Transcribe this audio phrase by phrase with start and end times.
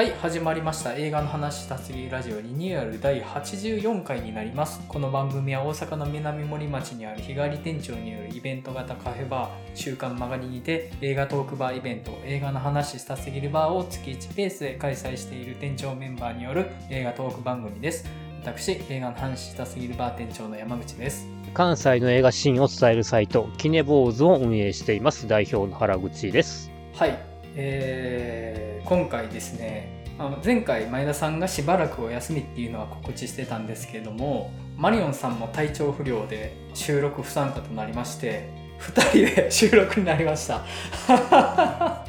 [0.00, 0.94] はい始まりました。
[0.94, 4.80] 映画の話したすぎラジオリニューアル第84回になります。
[4.88, 12.18] この番組は大阪の南森町にある日帰り店長によるイベント型カフェバー週刊曲がりにて映画トークバーイベント。
[12.24, 18.06] 映画の話したすぎるバーを月1ペースで開催している店長メンバーによる映画トーク番組です。
[18.40, 21.28] 私映画の話したすぎるバー店長の山口です。
[21.52, 25.28] 関西の映画シーンを伝えるサイトキネボーズを運営しています。
[25.28, 26.70] 代表の原口です。
[26.94, 30.04] はい、えー今回ですね
[30.44, 38.48] 前回前田さんがしばらくお休みっていうのは告知してたんですけれどもマリオンさんも体調不良で収録不参加となりまして
[38.80, 40.62] 2人で収録になりました。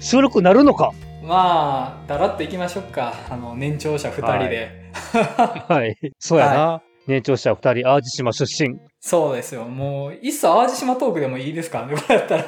[0.00, 0.92] 収録なるのか？
[1.22, 3.14] まあだらっといきましょうか。
[3.30, 4.70] あの年長者2人で、
[5.68, 5.96] はい。
[6.18, 9.64] そうやな、年長者2人淡路島出身そうですよ。
[9.64, 12.44] もういっそ淡路島トークでもいいですからねこれやったら。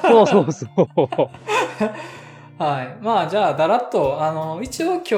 [0.00, 0.88] そうそうそう。
[2.62, 2.96] はい。
[3.02, 5.08] まあ、じゃあ、だらっと、あの、一応今日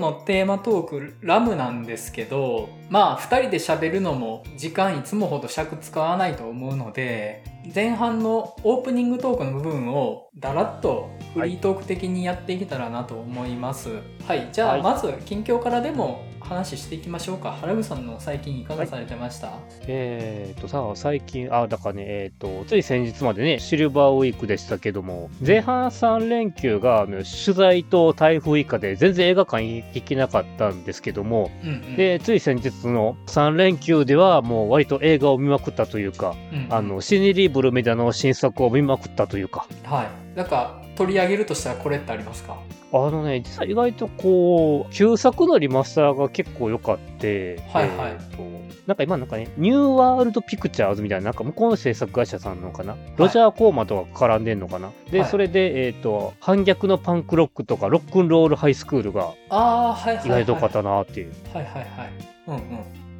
[0.00, 13.90] のテーマトーク、ラムなんですけど、まあ、二人で喋るのも、時間いつもほど尺使わないと思うので、前半のオープニングトークの部分を、だらっとフリートーク的にやっていけたらなと思います。
[14.26, 14.48] はい。
[14.52, 17.52] じゃあ、はいまず、近況からでも話していきましょうか。
[17.52, 19.52] 原口さんの最近いかがされてました、
[19.86, 27.24] えーとさ最近あだからねえーとつい先日までねシルバーウィークでしたけども前半3連休が取
[27.56, 31.96] 材と台風以下で全然映画館行けなかったんですけどもうん、うん。
[31.96, 36.58] でつい先日の？3連休ではもう割と映画を見まくったというかうん。
[36.64, 39.66] うんあのシニリーブルメディアの新作を見まくったというか。
[39.84, 40.36] はい。
[40.36, 42.58] なんか、取り上げるとしたらこれってありますか？
[42.92, 48.12] あのね実は意外とこう旧作のリマスターが結構良かってはいはい。
[48.12, 54.90] えーとなんか今なんかねニューワールドピクチャーズみたいななんか向こうの制作会社さんのかな、ロジャー・コーマとか絡んでんのかな？
[55.10, 60.16] で、はいそれでえっ、と反逆のパンクロックとかロックンロールハイスクールがああ、はい。
[60.24, 62.10] 意外と良かったなっていう、はいはいはい。
[62.48, 62.64] うんうん。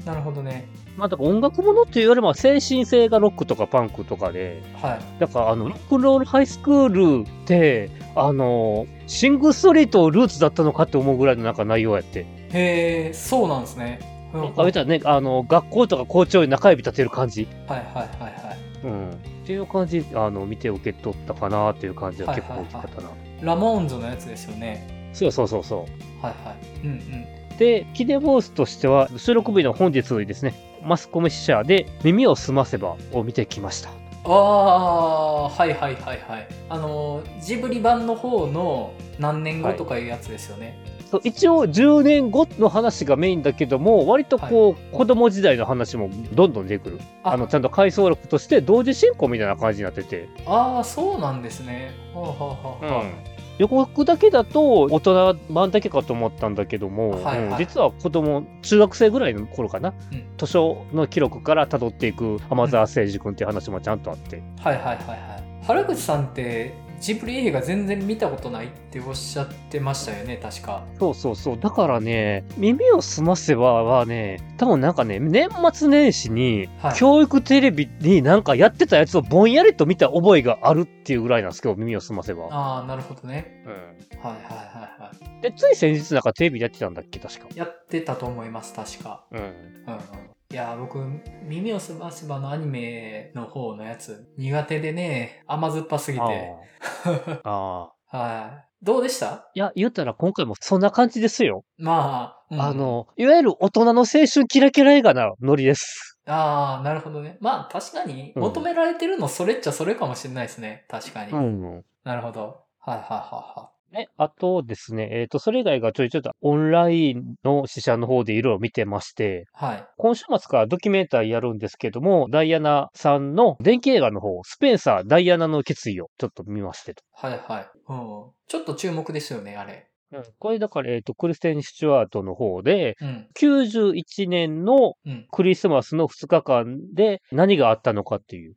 [0.05, 0.67] なるほどね。
[0.97, 5.21] まあだから音楽ものっていうよりも精神性がロックとかパンクとかではい。
[5.21, 14.01] だからあのロックンロールハイスクールってあのシングストリートルーツだったのかって思うぐらいのなんか内容やってへえ、そうなんですね。
[14.33, 18.59] うんなんか見たらねあの学校とか校長に仲良び立てる感じ、はいはいはいはい。
[18.83, 19.15] うん、っ
[19.45, 23.11] ていう感じあの見て受け取ったかなっていう感じは結構大きかったな、
[23.43, 25.11] ラモーンズのやつですよね。
[25.13, 25.87] そうそうそうそ
[26.23, 26.87] はいはい。
[26.87, 26.97] うんうん。
[26.97, 33.91] うでキネボースとしては収録日の本日ですねマスコミ支社で「耳をすませば」を見てきました
[34.25, 36.49] ああ、はいはいはいはい。
[36.69, 40.79] あの、ジブリ版の方の何年後とかいうやつですよね。
[41.11, 47.01] そう一応10年後の話がメインだけども割とこう、子供時代の話もどんどん出てくる。
[47.25, 47.33] あ。
[47.33, 51.93] あのちゃんと回想録として同時進行みたいな感じになってて、ああ、そうなんですね。
[52.15, 53.41] はあ、はあはあはあ。
[53.59, 57.39] 予告だけだと大人版だけかと思ったんだけども、はいはい。
[57.49, 60.25] うん実は子供中学生ぐらいの頃かな、うん。
[60.39, 65.65] 図書の記録から辿っていく浜沢誠司君っていう話もちゃんとあって、はいはいはいはい。
[65.67, 70.85] 原口さんって、ジブリ映画全然見たことないっておっしゃってましたよね、確か。
[70.99, 76.95] そうそうそうだからね耳をすませばはね多分なんかね年末年始にはい。
[76.97, 83.65] 教育テレビになんかやってたやつをぼんやりと見た覚えがあるっていうぐらいなんですけど耳をすませば、ああ、なるほどね。
[83.65, 85.43] うん、はいはいはいはい。
[85.43, 89.25] でつい先日なんかテレビでやってたんだっけ確かやってたと思います、確か。
[89.33, 90.30] うんうんうん。
[90.53, 90.99] いや、僕、
[91.45, 96.25] 耳をすませばのアニメの方のやつ、苦手でね、甘酸っぱすぎて。
[96.25, 98.85] ああ はい。
[98.85, 99.49] どうでした？
[99.55, 101.63] いや、言ったら今回もそんな感じですよ。
[101.79, 106.19] まあ、うんあ、の、いわゆる大人の青春キラキラ映画なノリです。
[106.27, 107.39] ああ、なるほどね。
[107.41, 110.85] まあ、確かに、うん求められてるのそれっちゃそれかもしれないですね。
[110.89, 111.33] 確かに。
[111.33, 111.85] ん。
[112.03, 112.65] なるほど。
[112.81, 119.75] はいはいはね、あとですね、えっ、と、それ以外がちょいちょいとオンラインの試写の方でいろいろ見てまして、いはい。
[119.77, 119.89] はい。
[119.97, 127.03] 今週末からドキュメンタリーやるんですけども、ダイアナさんの電気映画の方、スペンサー・ダイアナの決意をちょっと見ましてと。
[127.13, 127.69] はいはい。
[127.89, 128.31] うん。
[128.47, 129.89] ちょっと注目ですよね、あれ。
[130.13, 133.29] うん、これだから、えっ、と、クリステン・スチュワートの方で、うん。
[133.39, 135.27] 91年のうん。
[135.31, 138.55] クリスマスの2日間で何があったのかっていう。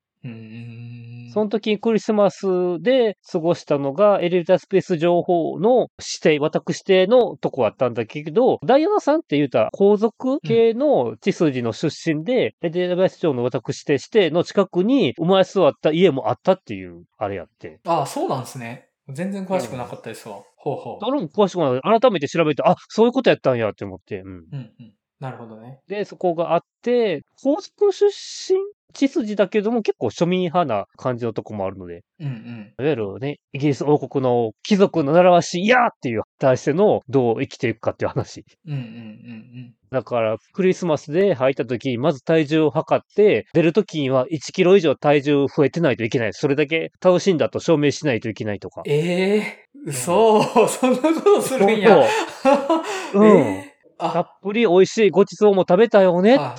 [1.33, 2.45] その時にクリスマス
[2.79, 17.79] で過ごしたのがエレベータースペース情報の指定、私指定のとこあったんだけど、ダイアナさんって言うたら皇族系の血筋の出身で、エレベーター上の私指定しての近くに生まれ育った家もあったっていう、あれやって。
[17.85, 18.87] ああ、そうなんですね。
[19.09, 20.43] 全然詳しくなかったですわ。
[20.55, 20.97] ほうほう。
[21.01, 21.99] 誰も詳しくない。
[21.99, 24.21] 改めて調べて、あ、そういうことやったんやって思って。
[24.21, 24.29] うん。
[24.29, 24.93] うんうん。
[25.19, 25.79] なるほどね。
[25.87, 28.59] で、そこがあって、皇族出身
[28.93, 32.73] 血筋だけども結構庶民派な感じのとこもあるので、うんうん。
[32.79, 38.45] いわゆるね、イギリス王国の貴族の習わし、いやーっていう対してのどう生きていくかっていう話。
[38.67, 46.33] うんうんうんだから、クリスマスで入った時、まず体重を測って、出る時には1キロ以上体重増えてないといけない。
[46.33, 48.81] それだけ楽しんだと証明しないといけないとか。
[48.87, 52.07] ええー、嘘、そんなことするんや。
[52.41, 56.37] そううんえーたっあ、ぷり美味しいごちそうも食べたよね。
[56.37, 56.55] は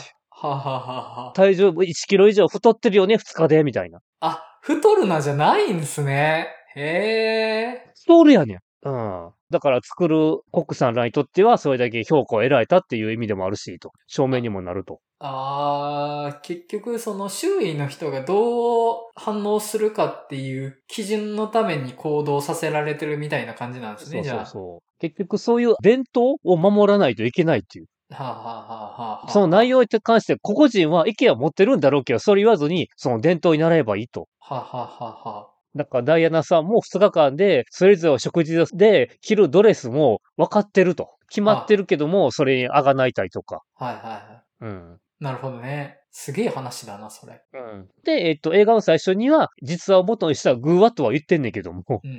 [0.48, 1.32] はははは。
[1.34, 4.00] 体重1キロ以上太ってるよね、2日で、みたいな。
[4.20, 6.48] あ、太るなじゃないんですね。
[6.74, 7.92] へえ。
[7.94, 8.58] 太るやねん。
[8.86, 9.30] うん。
[9.50, 13.92] だから作るコックさんらにとっては、それだけ評価を得られたっていう意味でもあるし、と。
[14.06, 15.00] 証明にもなると。
[15.20, 24.46] あー、結局その周囲の人がどう反応するかっていう基準のために行動させられてるみたいな感じなんですね、そうじゃあ。
[24.46, 24.80] そうそう。
[24.98, 27.86] 結局そういう伝統を守らないといけないっていう。
[28.10, 34.28] はあ、はあはあはあ、その内容に関して、個々人は意見は持ってるんだろうけど、それ言わずに、その伝統に習えばいいと。
[34.38, 41.10] はあ、はあはあはあ、だからダイアナさんも2日間で、それぞれ食事で着るドレスも分かってると。
[41.30, 43.62] 決まってるけども、それにあがないたりとか。
[43.74, 44.98] はいはいはうん。
[45.20, 45.24] い。
[45.24, 45.98] なるほどね。
[46.12, 47.42] すげえ話だな、それ。
[47.52, 47.88] うん。
[48.04, 51.82] で、えっと、映画の最初には、実話を元にしたグーワとは言ってんねんけども。
[51.88, 52.16] うんうん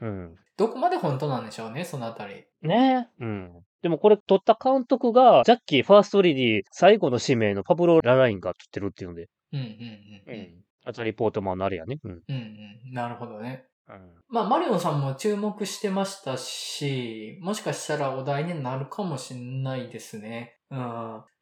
[0.00, 0.20] うんうん。
[0.20, 0.36] うん。
[0.56, 2.46] どこまで本当なんでしょうね、そのあたり。
[2.62, 3.52] ねうん。
[3.82, 9.28] でもこれ撮った監督が、ジャッキー、ファーストリディ、最後の使命のパブロ・ララインが撮ってるっていうので。
[9.52, 10.62] うんうんうんうん。
[10.84, 11.98] あとリポートマンのあれやね。
[12.04, 12.10] うん。
[12.12, 12.92] うんうん。
[12.92, 13.66] なるほどね。
[13.88, 14.14] うん。
[14.28, 20.55] まあ、マリオンさんも注目してましたし、もしかしたらお題になるかもしれないですね。
[20.70, 20.78] うん。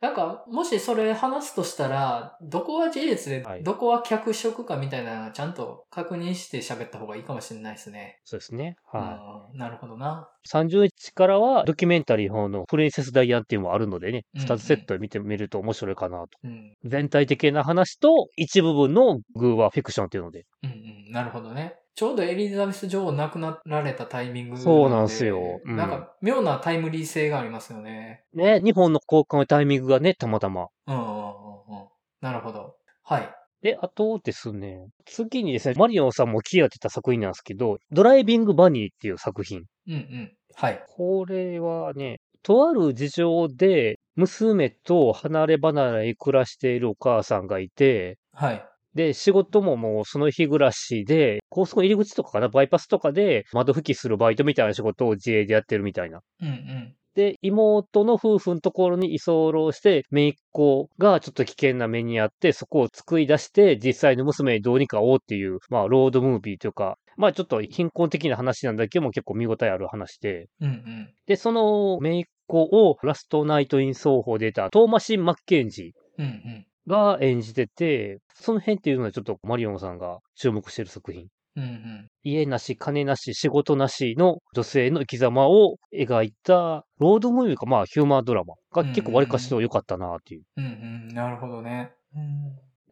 [0.01, 8.21] なんか、もしそれ話すとしたら、どこは事実ではい、どこは脚色かみたいなのをちゃんと確認して喋った方がいいかもしれないですね。
[8.25, 8.77] そうですね。
[8.85, 9.53] はい。
[9.53, 9.59] うん。
[9.59, 10.29] なるほどな。
[10.47, 16.29] 30日からはドキュメンタリー方のプリンセスダイアンっていうのもあるのでね、うんうん2つセットで見てみると面白いかなと。
[16.45, 16.75] うん。
[16.85, 20.45] 全体的な話と一部分のグーはフィクションっていうので。
[20.63, 21.13] うんうん。
[21.13, 21.77] なるほどね。
[21.95, 28.25] ちょうどエリザベス女王亡くなられたタイミングそうなんすようんなんか、妙なタイムリー性がありますよね。
[28.35, 30.67] ね、日本の交換のタイミングがね、たまたま。
[30.87, 31.89] うんうんうんうん。
[32.21, 32.75] なるほど。
[33.05, 33.35] はい。
[33.63, 39.63] で、あとですね、次にですね、マリオンさんも気合ってた作品なんですけど、ドライビングバニーっていう作品。
[39.87, 40.33] うんうん。
[40.55, 40.85] はい。
[40.89, 48.69] これはね、とある事情で、娘と離れ離れに暮らしているお母さんがいて、はい。
[48.95, 56.21] で、仕事ももうその日暮らしで、高速の入り口とかかな、バイパスとかで窓拭きするバイトみたいな仕事を自営でやってるみたいな。
[56.41, 56.95] うんうん。
[57.15, 71.15] で、妹の夫婦のところに居候して、姪っ子がちょっと危険な目にあって、そこを救い出して、実際の娘にどうにか会おうっていう、まあ、ロードムービーというか、まあ、ちょっと貧困的な話なんだけども、結構見応えある話で、うんうん。
[71.27, 76.67] で、その姪っ子をラストナイト・イン・奏法で出たトーマシン・マッケンジうんうん。
[76.87, 81.29] ーが演じてて、その辺っていうのはちょっとマリオンさんが注目してる作品。
[81.57, 82.09] うんうん。
[82.25, 90.43] 家なし、金なし、仕事なしの女性の生き様を描いた、ロードムービーか、まあ、ヒューマンドラマが結構割かしと良かったなっていう。
[90.57, 91.09] うんうん。
[91.15, 91.93] なるほどね。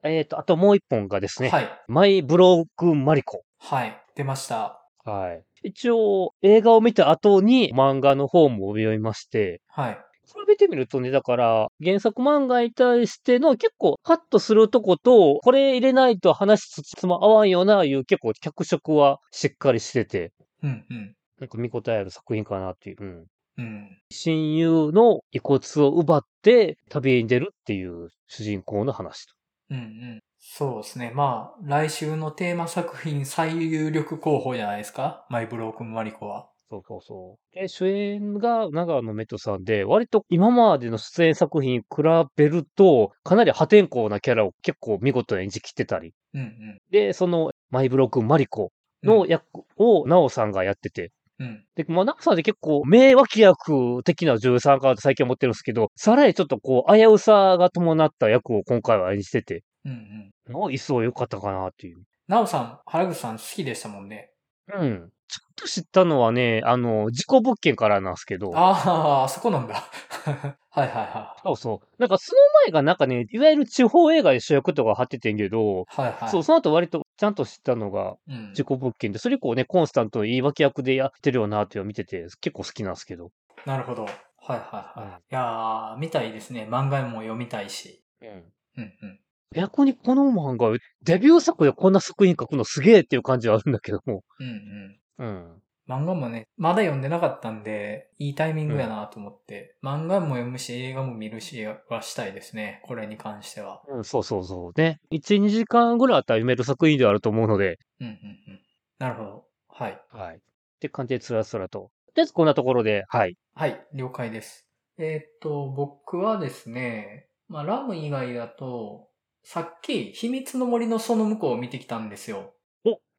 [0.04, 1.68] えっ、と、あともう一本がですね、はい。
[1.88, 3.42] マイ・ブローク・マリコ。
[3.58, 3.96] はい。
[4.14, 4.80] 出ました。
[5.04, 5.44] はい。
[5.64, 9.98] 一応、映画を見た後に漫画の方も読みまして、はい。
[10.26, 20.32] 比べてみるとね、だから、原作漫画に対しての結構ハッとするとこと、これ入れないと話つつま合わんよな、いう結構脚色はしっかりしてて、
[20.62, 21.14] うんうん。
[21.40, 22.97] なんか見応えある作品かなっていう。
[23.00, 23.26] うん。
[23.58, 23.99] うん。
[24.11, 29.35] 親友の遺骨を奪って旅に出るっていう主人公の話と。
[29.70, 30.20] うんうん。
[30.38, 31.12] そうですね。
[31.14, 35.26] まあ、来週のテーマ作品最有力候補じゃないですか？
[35.30, 36.49] マイブロークンマリコは。
[36.73, 37.55] そうそうそう。
[37.55, 41.87] で、主演が長野メトさんで、割と今までの出演作品に比
[42.35, 46.14] べると、かなり破天荒なキャラを結構見事に演じきってたり。
[46.33, 46.79] うんうん。
[46.91, 49.45] で、そのマイブロ君マリコの役
[49.76, 51.12] をナオさんがやってて。
[51.38, 51.62] うん。
[51.75, 60.52] で、まあ、ナオさんって結構名脇役的な女優さんか最近思ってるんですけど、さらにちょっとこう、危うさが伴った役を今回は演じてて、うんうん。
[60.55, 61.99] もう一層良かったかなっていう。
[62.29, 64.31] なおさん、原口さん好きでしたもんね。
[64.69, 65.12] うん。
[65.28, 69.75] ちょっと知ったのはね、あの、事故物件からなんですけど、ああ、あそこなんだ。
[70.71, 71.87] はいはいはそうそう。
[71.99, 75.85] なんかその前がなんかね、いわゆる地方映画で主役とか張っててんけど、い。
[75.88, 76.31] はいはい。
[76.31, 78.50] そう、その後割とちゃんと知ったのが、うん。
[78.54, 83.31] 事故物件で、それ以降ね、コンスタントに言い訳役でやってるよなっていうのを見てて、結構好きなんですけど。
[83.66, 84.04] なるほど。
[84.04, 84.14] はい
[84.50, 85.07] はいはい。
[85.07, 86.66] うんいやー、見たいですね。
[86.71, 88.02] 漫画も読みたいし。
[88.21, 88.28] うん。
[88.76, 89.21] うんうん。
[89.52, 94.23] 逆にこの漫画、デビュー作でこんな作品書くのすげえっていう感じはあるんだけども。
[94.38, 95.26] うんうん。
[95.26, 95.62] うん。
[95.88, 102.80] 漫画もね、まだ読んでなかったんで、いいタイミングやなと思って、漫画も読むし、映画も見るしはしたいですね。
[102.85, 103.82] これに関しては。
[103.88, 104.80] うん、そうそうそう。
[104.80, 105.00] ね。
[105.11, 108.16] 1、2時間ぐらいあったら読める作品ではあると思うので、うんうんう
[108.52, 108.61] ん。
[108.99, 109.44] なるほど。
[109.68, 110.00] はい。
[110.11, 110.37] はい。
[110.37, 110.38] っ
[110.80, 111.90] て感じでつらつらと。
[112.14, 113.37] で、こんなところで、はい。
[113.54, 114.66] はい、了解です。
[114.99, 119.09] えーっと、僕はですね、まあ、ラム以外だと、
[119.44, 122.54] さっき、秘密の森のその向こうを見てきたんですよ。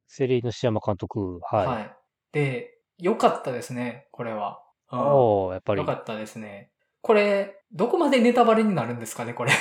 [0.07, 1.39] セリーヌ・シアマ監督。
[1.41, 1.95] はい。
[2.33, 4.61] で、良かったですね、これは。
[4.91, 5.87] うんおー、やっぱり良。
[5.87, 6.69] かったですね。
[7.01, 9.51] これ、どこまでネタバレになるんですかね、これ。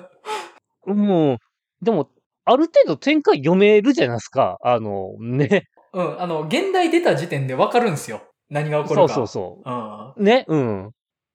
[0.86, 1.38] うん。
[1.82, 2.10] でも、
[2.46, 4.56] ある程度展開読めるじゃないですか。
[4.62, 5.68] あの、ね。
[5.92, 8.22] うん、あの、現代出た時点でわかるんですよ。
[8.48, 9.14] 何が起こそうるか。
[9.14, 10.12] そうそうん。
[10.16, 10.24] う。
[10.24, 10.46] ね。
[10.48, 10.90] うん。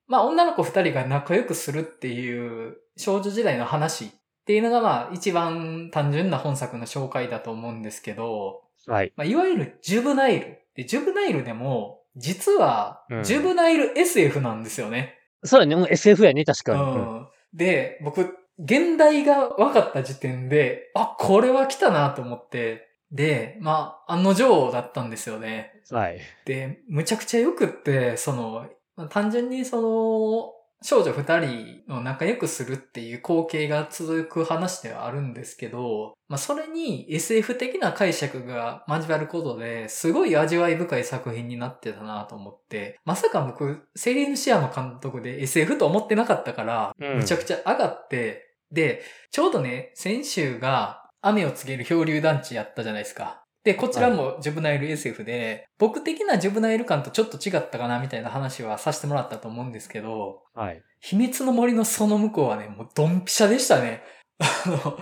[0.08, 9.13] まあ、女の子二人が仲良くするっていう少女時代の話っていうのがまあ、一番単純な本作の紹介だと思うんですけど、はい。
[9.15, 10.60] まあ、いわゆるジュブナイル。
[10.75, 15.15] で、ジュブナイルでも、実はう、んジュブナイル SF なんですよね。
[15.43, 15.75] そうやね。
[15.75, 16.81] うん SF やね、確うかに。
[16.81, 17.27] うんん。
[17.53, 25.81] で、僕、現代が分かった時点で、あ、これは来たなと思って、で、まあ、案の定だったんですよね。
[25.89, 26.19] はい。
[26.45, 30.53] で、むちゃくちゃよくって、その、まあ単純にその、
[30.84, 53.40] 少女二人の仲良くするっていう光景が続く話ではあるんですけど、まあそれに SF 的な解釈が交わることで、すごい味わい深い作品になってたなと思って、まさか僕、セリーヌ・シアマ監督で SF と思ってなかったから、うんむちゃくちゃ上がって、で、ちょうどね、先週が雨を告げる漂流団地やったじゃないですか。
[53.63, 60.82] で、こちらもジュブナイル SF で、僕的なジュブナイル感とちょっと違ったかなみたいな話はさせてもらったと思うんですけど、はい。
[61.00, 64.01] 秘密の森のその向こうはね、もうドンピシャでしたね。
[64.39, 64.98] あの、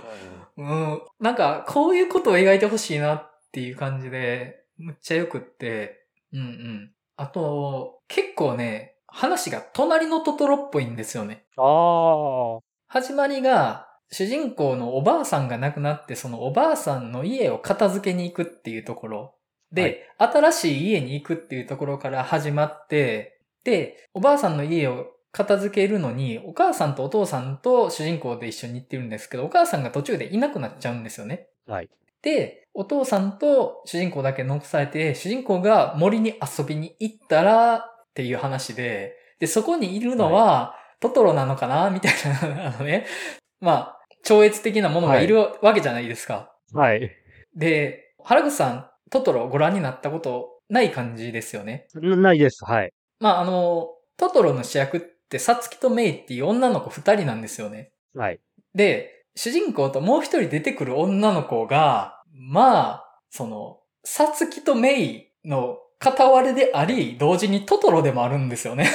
[0.57, 6.91] うん、なんか、こういうことを描いてほしいなっていう感じで、むっちゃよくって、うんうん。
[7.15, 11.45] あと、結構ね、話が隣のトトロっぽいんですよね。
[11.57, 12.59] ああ。
[12.87, 19.35] 始まりが、主人公のおばあさんが亡くなって、そのおばあさんの家を片付けに行くっていうところ。
[19.71, 31.47] で、新しい家に行くっていうところから始まって、で、おばあさんの家を片付けるのに、お母さんとお父さんと主人公で一緒に行ってるんですけど、お母さんが途中でいなくなっちゃうんですよね。
[31.67, 31.89] はい。
[32.23, 42.13] で、お父さんと主人公だけ残されて、主人公が森に遊びに行ったらっていう話で、で、そこにいるのは、トトロなのかなみたい
[42.51, 43.05] な、あのね、
[43.61, 46.53] まあ、超越的なものがいるわけじゃないですか。
[46.73, 47.11] はい。
[47.55, 51.87] で、原口さん、トトロご覧になったことない感じですよね。
[51.95, 52.63] なないです。
[52.63, 52.93] はい。
[53.19, 57.91] まあ、あの、トトロの主役って、サツキとメイっていう女の子二人なんですよね。
[58.13, 58.39] はい。
[58.75, 68.89] で、主人公ともう一人出てくる女の子が、まあ、その、サツキとメイの片割れであり、同時にトトロでもあるんですよね。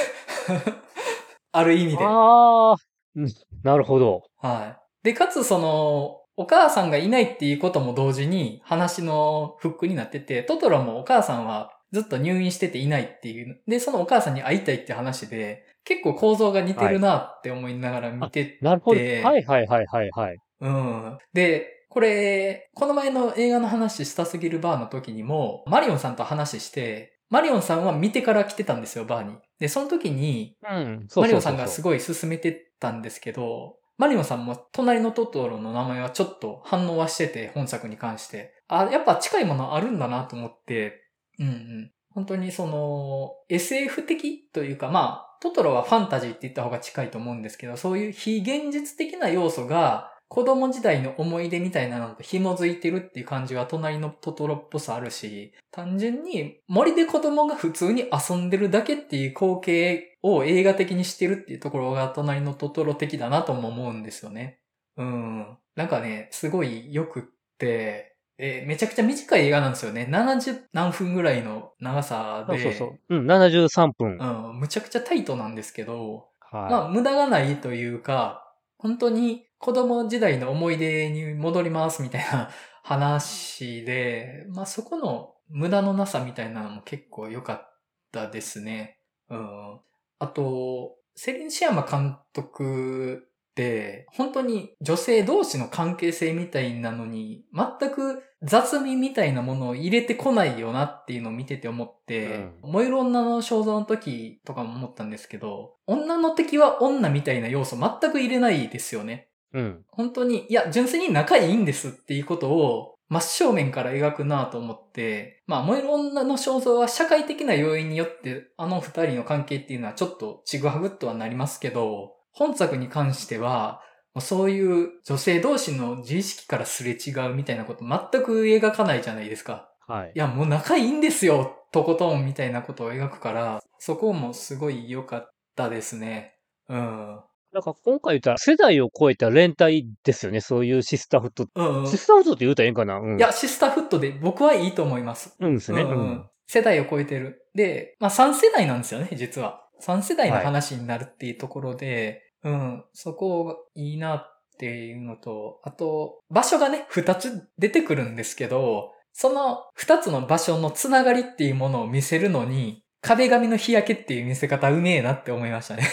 [1.51, 2.03] ある意味で。
[2.03, 2.75] ああ。
[3.15, 3.27] うん
[3.63, 4.23] なるほど。
[4.37, 4.84] はい。
[5.05, 13.61] で、かつその、お母さんがいないっていうことも同時に話のフックになってて、トトロもお母さんはずっと入院してていないっていう。
[13.67, 18.99] で、そのお母さんに会いたいって話で、結構構造が似てるなって思いながら見てなるほど。
[18.99, 20.37] ではいはいはいはいはい。
[20.61, 21.17] うん。
[21.33, 29.37] で、これ、この前の映画の話したすぎるバーの時にも、マリオンさんと話して、マリオンさんは見てから来てたんですよ、バーに。
[29.59, 38.53] で、その時に、マリオンさんがすごい勧めてたんですけど、マリオさんも隣のトトロの名前はちょっと反応はしてて、本作に関して。
[38.67, 41.01] あ、やっぱ近いものあるんだなと思って、
[41.39, 41.91] うんうん。
[42.13, 64.59] 本当にその、SF 的というか、まあ、トトロはファンタジーって言った方が近いと思うんですけど、そういう非現実的な要素が、子供時代の思い出みたいなのと紐づいてるっていう感じは隣のトトロっぽさあるし、単純に森で子供が普通に遊んでるだけっていう光景を映画的にしてるっていうところが隣のトトロ的だなとも思うんですよね。
[64.97, 65.57] うん。
[65.75, 67.23] なんかね、すごい良くっ
[67.59, 70.07] て、えーめちゃくちゃ短い映画なんですよね。
[70.09, 72.59] 70何分ぐらいの長さで。
[72.59, 73.15] そうそうそう。
[73.17, 74.17] うん、73分。
[74.17, 76.71] うん、むちゃくちゃタイトなんですけど、はい。
[76.71, 82.49] まあ、無駄がないというか、本当に子供時代の思い出に戻りますみたいな
[82.83, 87.79] 話で、まあそこの無駄のなさみたいなのも結構良かっ
[88.11, 88.99] たですね。
[89.29, 89.79] うん。
[90.19, 109.29] あと、セリン・シアマ監督って、本当に女性同士の関係性みたいなのに、全く雑味みたいなものを入れてこないよなっていうのを見てて思って、燃える女の肖像の時とかも思ったんですけど、女の敵は女みたいな要素全く入れないですよね。
[109.53, 109.85] うん。
[109.87, 123.81] 本当に、いや、純粋に仲いいんですっていうことを真正面から描くなと思って、まあ、燃える女の肖像は社会的な要因によって、あの二人の関係っていうのはちょっとちぐはぐっとはなりますけど、本作に関しては、
[124.19, 129.69] そういう女性同士の自意識からすれ違うみたいなこと全く描かないじゃないですか。
[129.87, 130.19] はいい。
[130.19, 136.37] や、もう仲いいんですよ、とことんみたいなことを描くから、そこもすごい良かったですね。
[136.69, 137.19] うん。
[137.55, 140.41] なんか今回言ったら世代を超えた連帯ですよね。
[140.41, 141.47] そういうシスターフット。
[141.55, 141.87] うん、うん。
[141.87, 142.97] シスターフットって言うたらええんかな？
[142.97, 143.17] うん。
[143.17, 145.37] いや、シスターフットで僕はいいと思います。
[145.39, 145.83] うんですね。
[145.83, 146.29] うんううんん。
[146.47, 147.47] 世代を超えてる。
[147.55, 149.61] で、まあ3世代なんですよね、実は。
[149.81, 165.83] 3世代の話になるっていうところで、うん、そこがいいなっていうのと、あと、場所がね、2つ出てくるんですけど、その2つの場所のつながりっていうものを見せるのに、壁紙の日焼けっていう見せ方うめえなって思いましたね。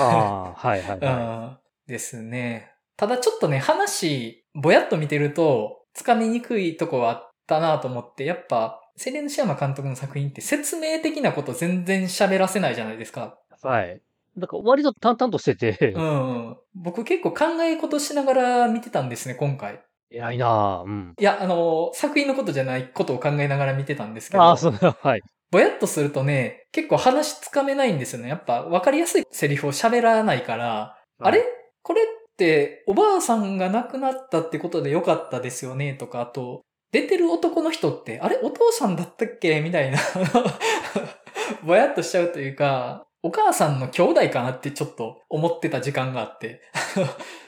[0.00, 2.72] ああ、はいはいは うんですね。
[2.96, 13.38] ただちょっとね、話、ぼやっと見てると、つかみにくいとこはあったなと思って、やっぱ、セレヌシアマ監督の作品って説明的なこと全然喋らせないじゃないですか。
[13.62, 13.66] い。
[13.66, 14.00] はい。
[14.38, 16.56] だから割と淡々としててう、ん。
[16.74, 19.82] 僕結構考え事しながら見てたんですね、今回。
[20.10, 20.84] 偉いなぁ。
[20.84, 21.14] うん。
[21.18, 24.42] いや、あの、作品のことじゃないことを考えながら見てたんですけど。
[24.42, 25.22] ああ、そうだ、はい。
[25.52, 28.28] ぼやっとするとね、結構話つかめないんですよね。
[28.30, 31.44] やっぱ分かりやすいセリフを喋らないから、あれ？
[31.82, 32.04] これっ
[32.38, 35.92] ておばあさんが亡くなったってことでよかったですよね？
[35.92, 38.38] とか、あと、出てる男の人って、あれ？
[38.42, 39.60] お父さんだったっけ？
[39.60, 39.98] みたいな。
[41.62, 46.62] ぼやっとしちゃうというか、お母さんの兄弟かなってちょっと思ってた時間があって。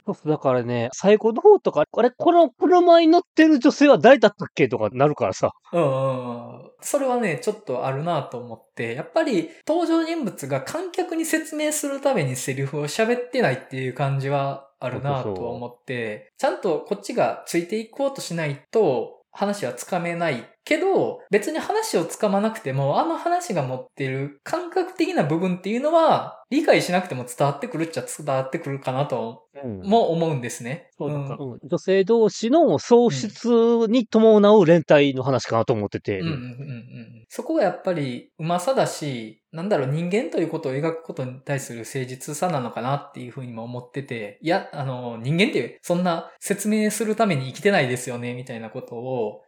[0.06, 4.68] そうそうだからね、最後の方とか、あれ、この車に乗ってる女性は誰だったっけ？
[4.68, 5.52] とかなるからさ。
[5.72, 6.70] うんうんうん。
[6.80, 30.90] それはね、ちょっとあるなと思って、やっぱり登場人物が観客に説明するためにセリフを喋ってないっていう感じはあるなとは思って、ちゃんとこっちがついていこうとしないと話はつかめないけど、別に話をつかまなくても、あの話が持ってる感覚的な部分っていうのは、理解しなくても伝わってくるっちゃ伝わってくるかなとうんも思うんですね。
[30.98, 33.48] 女性同士の喪失
[33.88, 36.18] に伴う連帯の話かなと思ってて。
[36.18, 37.24] うんうんうんうん。
[37.28, 49.42] そこがやっぱりうまさだし、なんだろう、人間ということを描くことに対する誠実さなのかなっていうふうにも思ってて、いや、あの、人間ってそんな説明するために生きてないですよね、みたいなことを。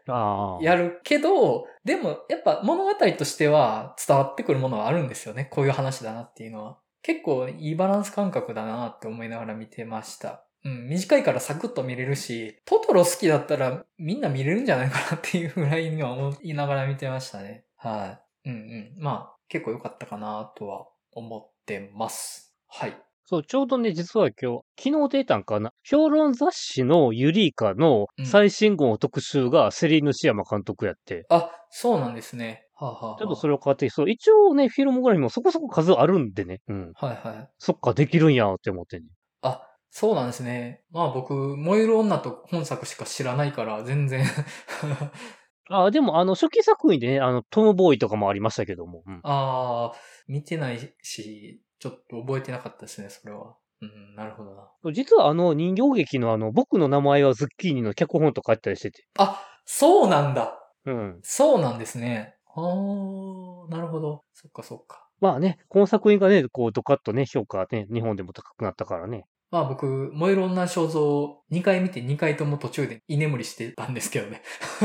[0.63, 5.49] やるけど、でもやっぱ物語としては伝わってくるものはあるんですよね。
[5.51, 6.79] こういう話だなっていうのは。
[7.07, 10.45] 結構いいバランス感覚だなって思いながら見てました。
[10.65, 17.65] うん、短いからサクッと見れるし、トトロ好きだったらみんな見れるんじゃないかなっていうぐらいには思いながら見てましたね。
[17.77, 18.49] はい。
[18.49, 18.57] うんう
[18.99, 19.01] ん。
[19.01, 22.53] まあ、結構良かったかなとは思ってます。
[22.67, 22.97] はい。
[23.25, 25.71] そう、ちょうどね、実は今日、昨日出たんかな。
[25.85, 32.66] 評論雑誌のユリーカのうん最新号の特集がセリーヌ・シアマ監督やって、あ、そうなんですね。
[32.79, 36.61] はあ、はあはあ、ちょっとそれを買って、そう、一応ね、フィルモグラフィーもそこそこ数あるんでね。
[36.69, 36.93] うん。
[36.95, 37.51] はいはい。
[37.59, 39.07] そっか、できるんやって思ってね。
[39.43, 40.83] あ、そうなんですね。
[40.91, 44.25] まあ僕、燃える女と本作しか知らないから、全然。
[45.69, 49.03] あ、でも、あの、初期作品でね、あの、トムボーイとかもありましたけども。
[49.07, 49.21] うん。
[49.25, 53.57] ああ、見てないし、ちょっと覚えてなかったですね、それは。
[53.81, 54.93] うん、なるほどな。
[54.93, 59.07] 実はあの、人形劇のあの、僕の名前はズッキーニの脚本とかあったりしてて。
[59.19, 60.59] あ、そうなんだ。
[60.87, 61.21] うん。
[61.23, 62.36] そうなんですね。
[62.57, 64.25] あー、なるほど。
[64.33, 65.07] そっかそっか。
[65.21, 69.27] まあね、この作品がね、こう、ドカッとね、評価ね、日本でも高くなったからね。
[69.51, 74.43] まあ僕、燃える女肖像2回見て2回とも途中で居眠りしてたんですけどね。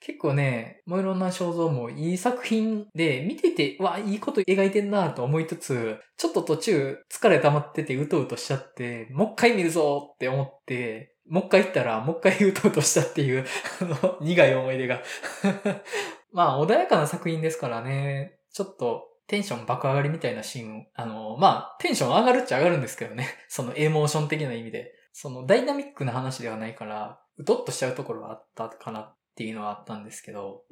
[0.00, 13.46] 結構ね、燃える女肖像もいい作品で、見てて、わ、いいこと描いてんなと思いつつ、ちょっと途中疲れ溜まっててうとうとしちゃって、もう一回見るぞって思って、もう一回行ったら、もう一回うとうとしたっていう、
[14.20, 15.02] 苦い思い出が。
[16.32, 23.28] まあ、穏やかな作品ですからね、ちょっと、テンション爆上がりみたいなシーン、あの、まあ、テンション上がるっちゃ上がるんですけどね。
[23.48, 24.94] そのエモーション的な意味で。
[25.12, 30.62] そのダイナミックな話ではないから、うとっとしちゃうところはあったかなっていうのはあったんですけど。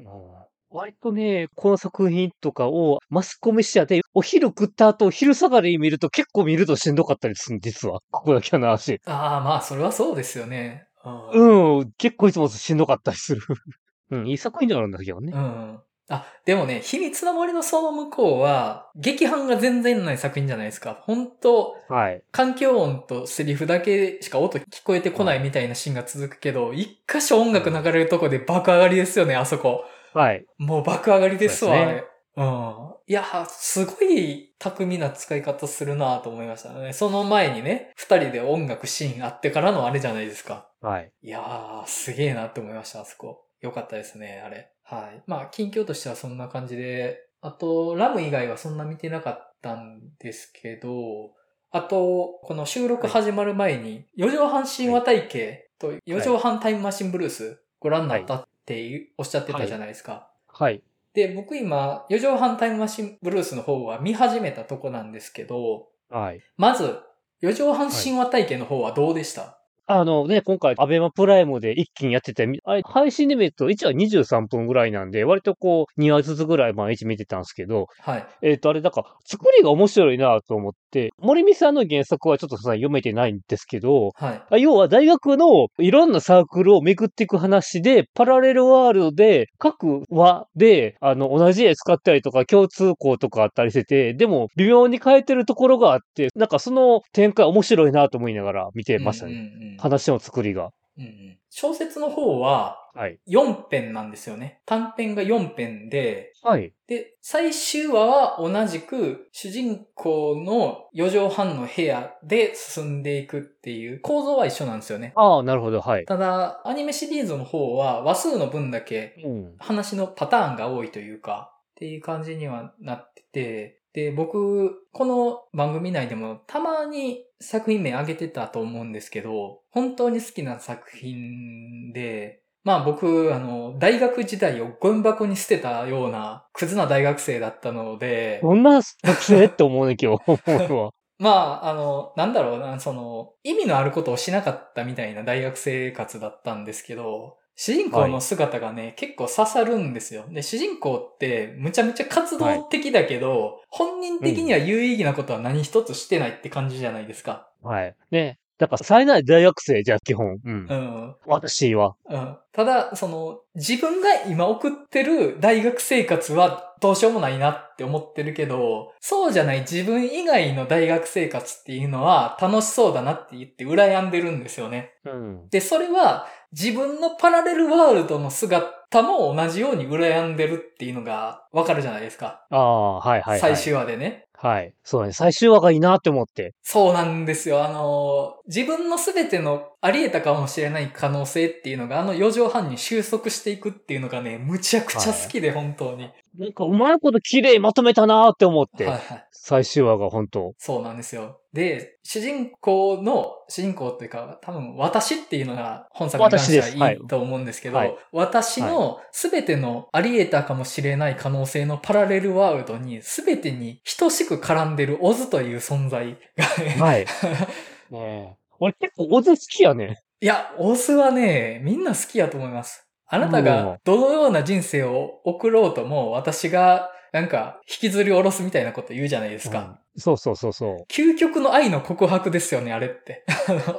[0.70, 8.00] 割とね、この作品とかをマスコミ視野でお昼食った後、昼下がりに見ると結構見るとしんどかったりするん実は。
[8.10, 9.00] ここだけの話。
[9.06, 10.86] ああ、まあ、それはそうですよね。
[11.32, 11.78] うん。
[11.78, 13.42] うん、結構いつもしんどかったりする。
[14.10, 15.32] うん、いい作品ではあるんだけどね。
[15.34, 15.80] うん。
[16.08, 21.02] あ、でもね、秘密の森のその向こうは、劇伴が全然ない作品じゃないですか。
[21.02, 22.22] 本当はい。
[22.30, 29.84] 環境音とセリフだけしか音聞こえてこないみたいなシーンが続くけど、一箇所音楽流れるとこで爆上がりですよね、あそこ。
[30.16, 30.46] はい。
[30.56, 32.04] もう爆上がりですわ、そうですねあれ。
[32.36, 32.94] うん。
[33.06, 36.94] いや、すごい巧みな使い方するなと思いましたね。
[36.94, 40.70] その前にね、二人で音楽シーンあってからのあれじゃないですか。
[40.80, 41.12] はい。
[41.22, 43.44] いやー、すげえなって思いました、あそこ。
[43.60, 44.72] よかったですね、あれ。
[44.84, 45.22] はい。
[45.26, 51.32] まあ、近況としてはそんな感じで、あと、ラム以外はそんな見てなかったんですけど、
[51.70, 60.28] あと、この収録始まる前に、四畳半神話体系と四畳半タイムマシンブルースご覧になったっていうおっしゃってたじゃないですか。
[60.48, 60.82] はい。
[61.14, 66.42] で、僕今、四畳半タイムマシンブルースの方は見始めたとこなんですけど、はい。
[66.58, 66.98] まず、
[67.40, 78.26] 四畳半神話体系の方はどうでした、あのね、今回、アベマプライムで一気にやってて、みあれ配信で見ると1話23分ぐらいなんで、割とこう、2話ずつぐらい毎日見てたんですけど、はい。
[78.42, 84.42] えっ、と、あれ、だから、作りが面白いなと思って、森美さんの原作はちょっとさ、読めてないんですけど、はい。
[84.50, 99.32] あ要は大学のいろんなサークルを巡っていく話で、パラレルワールドで、各話で、あの、同じ絵使ったりとか、共通項とかあったりしてて、でも、微妙に変えてるところがあって、なんかその展開面白いなと思いながら見てましたね。
[99.32, 100.72] うんうんうん話の作りが。
[100.98, 103.18] うんうん小説の方ははい。
[103.28, 104.62] 4編なんですよね。
[104.64, 106.72] 短編が4編で、はい。
[106.86, 115.12] で、最終話は同じく主人公の4畳半の部屋で進んでいくっていう構造は一緒なんですよね。
[115.14, 115.82] ああ、なるほど。
[115.82, 116.06] はい。
[116.06, 119.54] ただ、アニメシリーズの方は話数の分だけうん。
[119.58, 140.40] 話のパターンが多いというか、っていう感じにはなってて、で、僕、この番組内でもたまに作品名挙げてたと思うんですけど、本当に好きな作品で、まあ僕、あの、大学時代をゴミ箱に捨てたようなクズな大学生だったので、こんな学生って思うね、今日。
[141.18, 150.24] まあ、あの、なんだろうな、その、意味のあることをしなかったみたいな大学生活だったんですけど、主人公の姿がね、結構刺さるんですよ。
[150.30, 157.48] で、主人公ってむちゃむちゃ活動的だけど、本人的には有意義なことは何一つしてないって感じじゃないですか。
[157.62, 157.96] はい。
[158.10, 158.38] ね。
[158.58, 160.38] だから、冴えない大学生じゃ、基本。
[160.42, 160.74] うんう。
[160.74, 161.14] ん。
[161.26, 161.94] 私は。
[162.08, 162.38] うん。
[162.52, 174.92] ただ、その、自分が今送ってる大学生活はどうしようもないなって思ってるけど、そうじゃない自分以外の大学生活っていうのは楽しそうだなって言って羨んでるんですよね。
[175.04, 175.48] うん。
[175.50, 182.46] で、それは自分のパラレルワールドの姿も同じように羨んでるっていうのがわかるじゃないですか。
[182.50, 183.40] ああ、はいはい、はい。
[183.40, 184.26] 最終話でね。
[184.38, 184.74] はい。
[184.84, 185.12] そうだね。
[185.14, 186.54] 最終話がいいなって思って。
[186.62, 187.64] そうなんですよ。
[187.64, 196.10] あの、自分のすべてのあり得たかもしれない可能性っていうのがあの4畳半に収束していくっていうのがね、むちゃくちゃ好きで、本当に。
[196.38, 198.84] なんか、うまいこと綺麗にまとめたなって思って。
[198.84, 199.26] はいはい。
[199.48, 200.54] 最終話が本当。
[200.58, 201.40] そうなんですよ。
[201.52, 217.06] で、主人公の、主人公っていうか、多分私っていうのが本作に関してはいはいいと思うんですけど、はい私のすべてのあり得たかもしれない可能性のパラレルワールドにすべてに等しく絡んでるオズという存在がね、はい。
[217.94, 218.36] ねえ。
[218.58, 220.02] 俺結構オズ好きやね。
[220.20, 222.84] いや、オズはね、みんな好きやと思います。
[223.06, 229.58] あなたがどのような人生を送ろうとも、私がなんか引きずり下ろすみたいなこと言うじゃないですか。
[229.58, 233.24] うんそうそうそうそ究極の愛の告白ですよね、あれって。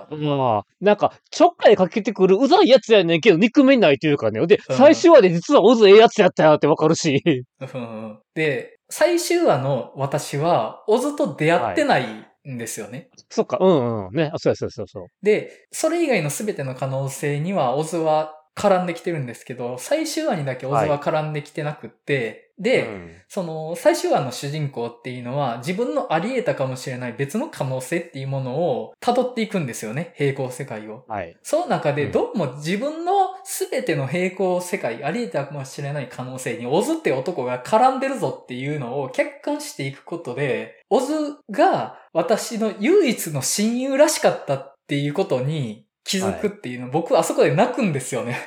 [0.10, 0.16] う。
[0.18, 4.44] まあ、なんか、ちょっかいかけてくるうざいやつやねんけど、憎めないというかね。
[4.48, 7.22] で、うん最終話で実はオズええやつやったよってわかるし。
[7.62, 12.06] うんで、最終話の私は、オズと出会ってない
[12.50, 13.10] んですよね。
[13.30, 14.16] そっか、うんうん。
[14.16, 15.06] ね、あそうそうそうそう。
[15.22, 31.04] で、それ以外の全ての可能性には、オズは絡んできてるんですけど、最終話にだけオズは絡んできてなくって、で、うんその、最終話の主人公っていうのは、自分のあり得たかもしれない別の可能性っていうものを辿っていくんですよね、平行世界を。
[31.10, 31.38] はい。
[31.44, 41.14] その中で、うんどうも自分の全ての平行世界、あり得たかもしれない可能性に、オズって男が絡んでるぞっていうのを客観していくことで、オズ
[41.52, 48.38] が私の唯一の親友らしかったっていうことに気づくっていうの、僕はあそこで泣くんですよね。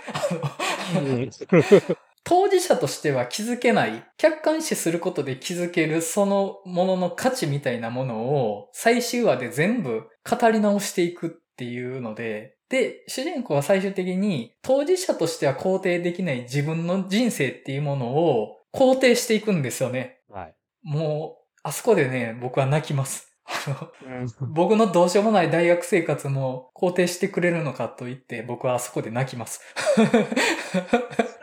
[0.96, 1.30] うん
[2.24, 20.20] 当事者としては気づけない、客観視することで気づけるそのものの価値みたいなものを最終話で全部語り直していくっていうので、で、主人公は最終的に当事者としては肯定できない自分の人生っていうものを肯定していくんですよね。
[20.28, 20.54] はい。
[20.82, 23.26] もう、あそこでね、僕は泣きます。
[23.44, 29.60] あのうん僕のどうしようもない大学生活も肯定してくれるのかと言って、僕はあそこで泣きます。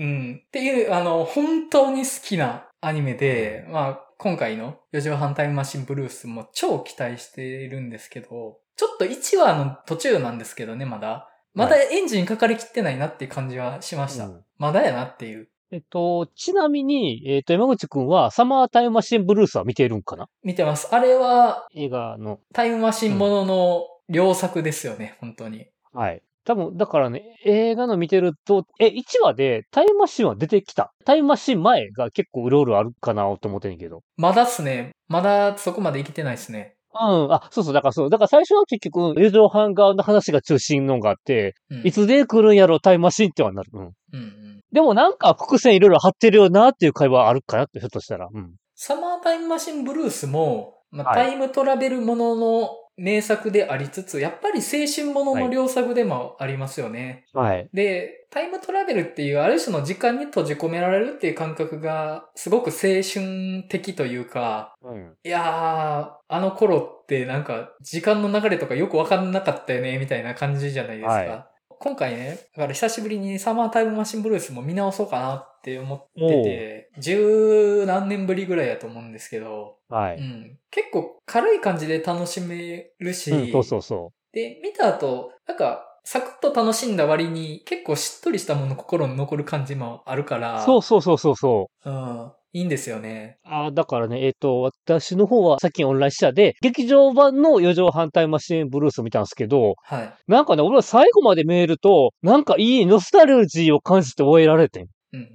[0.00, 0.42] うん。
[0.46, 11.28] っていう、あの、本当に好きなアニメで、まあ、今回の四畳半タイムマシンブルースも超期待しているんですけど、ちょっと1話の途中なんですけどね、まだ。
[11.54, 14.26] まだエンジンかかりきってないなっていう感じはしました。
[14.26, 15.48] うんまだやなっていう。
[15.72, 20.26] えっと、ちなみに、えっと、山口くんは、サマータイムマシンブルースは見てるんかな？
[20.42, 20.94] 見てます。
[20.94, 22.40] あれは、映画の。
[22.52, 25.66] タイムマシンものの良作ですよね、本当に。
[25.94, 26.22] はい。
[26.50, 30.92] 多分、だからね、映画の見てると、え、1話でタイムマシンは出てきた。
[31.04, 34.02] タイムマシン前が結構うろうろあるかなと思ってんけど。
[34.16, 34.90] まだっすね。
[35.06, 36.74] まだそこまで生きてないっすね。
[36.92, 38.10] うん、あ、そうそう、だからそう。
[38.10, 43.70] だから最初は結局、友情班側の話が中心のがあって、うん、いつで来るんやろ、タイムマシンってはなる。
[43.72, 43.82] うん。
[43.82, 44.60] うんうん。
[44.72, 48.28] でもなんか伏線いろいろ張ってるよなっていう会話あるかなって、ひょっとしたら。
[48.32, 48.56] うん。
[48.74, 57.24] サマータイムマシンブルースも、まあ、はいタイムトラベルものの名作でありつつ、やっぱり青春ものの良作でもありますよね。
[57.32, 57.68] はい。
[57.72, 65.14] で、タイムトラベルっていうある種の時間に閉じ込められるっていう感覚がすごく青春的というか、うん。
[65.24, 71.12] いやー、あの頃ってなんか時間の流れとかよくわかんなかったよね、みたいな感じじゃないですか。
[71.14, 71.44] はい
[71.82, 80.16] 今回ね、だから久しぶりにサマータイムマシンブルースも見直そうかなって思ってて、十何年ぶりぐらいやと思うんですけど、はい。
[80.16, 90.64] うん、結構軽い感じで楽しめるし、うん、そうそうそで、見た後、なんか、サクッと楽しんだ割に結構しっとりしたもの心に残る感じもあるから、う。
[90.64, 91.90] そうそうそうそうそう。
[91.90, 93.38] うん、いいんですよね。
[93.44, 100.14] ああ、だからね、えっ、と、私の方はさっきオンラインしたで、劇場版の余剰反対マシンブルースを見たんですけど、はい。
[100.26, 104.86] なんかね、俺は最後まで見えると、なんかいいノスタルジーを感じて終えられてん。
[105.12, 105.28] うんうん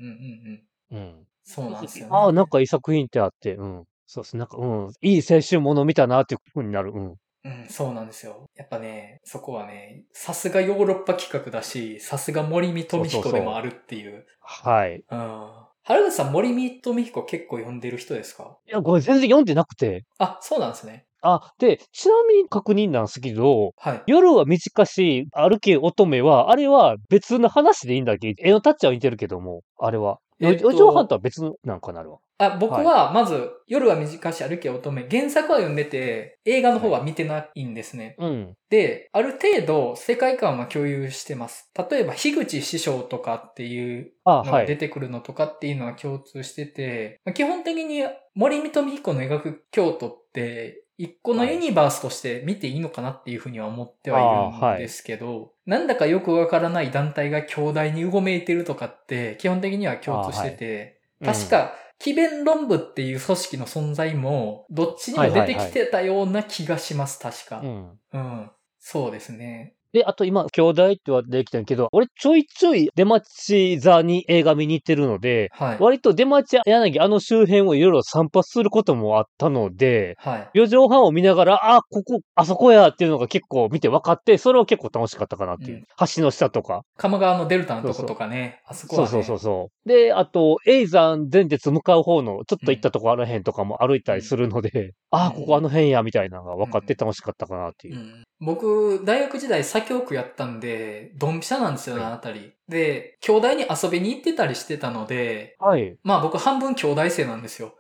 [0.92, 0.98] うんうん。
[0.98, 1.28] うん。
[1.44, 2.16] そうなんですよね。
[2.16, 3.84] ああ、なんかいい作品ってあって、うん。
[4.06, 4.38] そうです。
[4.38, 4.92] なんか、うん。
[5.02, 6.92] いい青春もの見たなっていう風になる。
[6.92, 7.16] うん。
[7.44, 8.50] うん、そうなんですよ。
[8.56, 14.26] やっぱね、そこはね、さすがヨーロッパ企画だし、さすが森見富彦でもあるっていう。
[14.40, 15.04] はい。
[15.08, 15.52] うん。
[15.84, 18.58] 原口さん森見富彦結構読んでる人ですか？
[18.68, 20.06] いや、これ全然読んでなくて。
[20.18, 21.05] あ、そうなんですね。
[21.28, 24.04] あ、で、ちなみに確認なんですけど、はい。
[24.06, 28.36] 夜は短し、歩け乙女は、あれは別の話でいいんだっけ？
[28.38, 30.20] 絵のタッチは似てるけども、あれは。
[30.40, 32.20] えっと余剰半とは別なんかなるわ。
[32.38, 38.18] あ、僕は、まず、夜は短し歩け乙女、原作は読んでて、映画の方は見てないんですね。
[38.20, 38.54] うん。
[38.70, 41.72] で、ある程度、世界観は共有してます。
[41.90, 44.62] 例えば、樋口師匠とかっていうあ、のはい。
[44.64, 54.30] が出てくるのとかっていうのは共通してて、まあ基本的に森見富彦の描く京都って、一個のユニバースとして見ていいのかなっていうふうには思ってはいる
[54.76, 67.68] んですけど、なんだかよくわからない団体が兄弟にうごめいてるとかって、基本的には共通してて、うん確か、奇弁論部っていう組織の存在も、どっちにも出てきてたような気がします、確かう。
[67.68, 68.00] ん。
[68.14, 68.52] うん。
[68.80, 69.75] そうですね。
[69.96, 75.78] で、あと今、兄弟ってはできたんやけど、俺ちょいちょい出町座に映画見に行ってるので、はい。
[75.80, 80.50] 割と出町柳あの周辺をいろいろ散髪することもあったので、はい。
[80.54, 85.78] 四畳半を見ながら、あ、ここ、あそこやっていうのが結構見て分かって、それは結構楽しかったかなっていう。
[85.78, 85.84] うん
[86.16, 86.82] 橋の下とか。
[86.98, 89.08] 鴨川のデルタのとことかね、あそこは、ね。
[89.08, 89.90] そうそうそうそう。
[89.90, 98.00] で、あと、永山電鉄向かう方の、ちょっと行ったとこあらへんとかも歩いたりするので、あ、ここあの辺や、みたいなのが分かって楽しかったかなっていうう。
[98.00, 102.54] ん僕、大学時代左京区やったんで、ドンピシャなんですよね、はいあのあたり。
[102.68, 105.96] で、兄弟に遊びに行ってたりしてたので、はい。
[106.04, 107.76] まあ僕半分兄弟生なんですよ。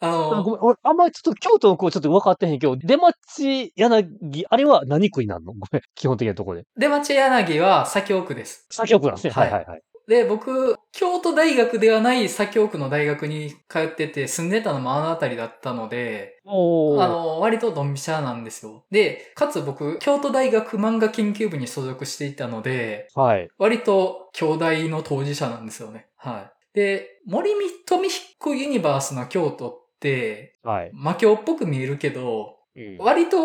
[0.00, 5.52] あの、ごめん、俺、あんまりちょっと京都の子ちょっと分かってへんけど、出町柳、あれは何区になるの？
[5.54, 6.66] ごめん、基本的なところで。
[6.76, 8.66] 出町柳は左京区です。
[8.70, 9.32] 左京区なんですね。
[9.32, 9.82] ははいいはいはい。
[10.08, 16.40] で、僕、京都大学ではない左京区の大学に通ってて、住んでたのもあの辺りだったので。
[16.46, 18.86] あの、割とドンピシャなんですよ。
[18.90, 23.50] で、かつ僕、京都大学漫画研究部に所属していたので、はい。
[23.58, 26.06] 割と兄弟の当事者なんですよね。
[26.16, 26.76] はい。
[26.78, 30.90] で、森見富彦ユニバースの京都って、はい。
[30.94, 33.36] 魔境っぽく見えるけど、うん割と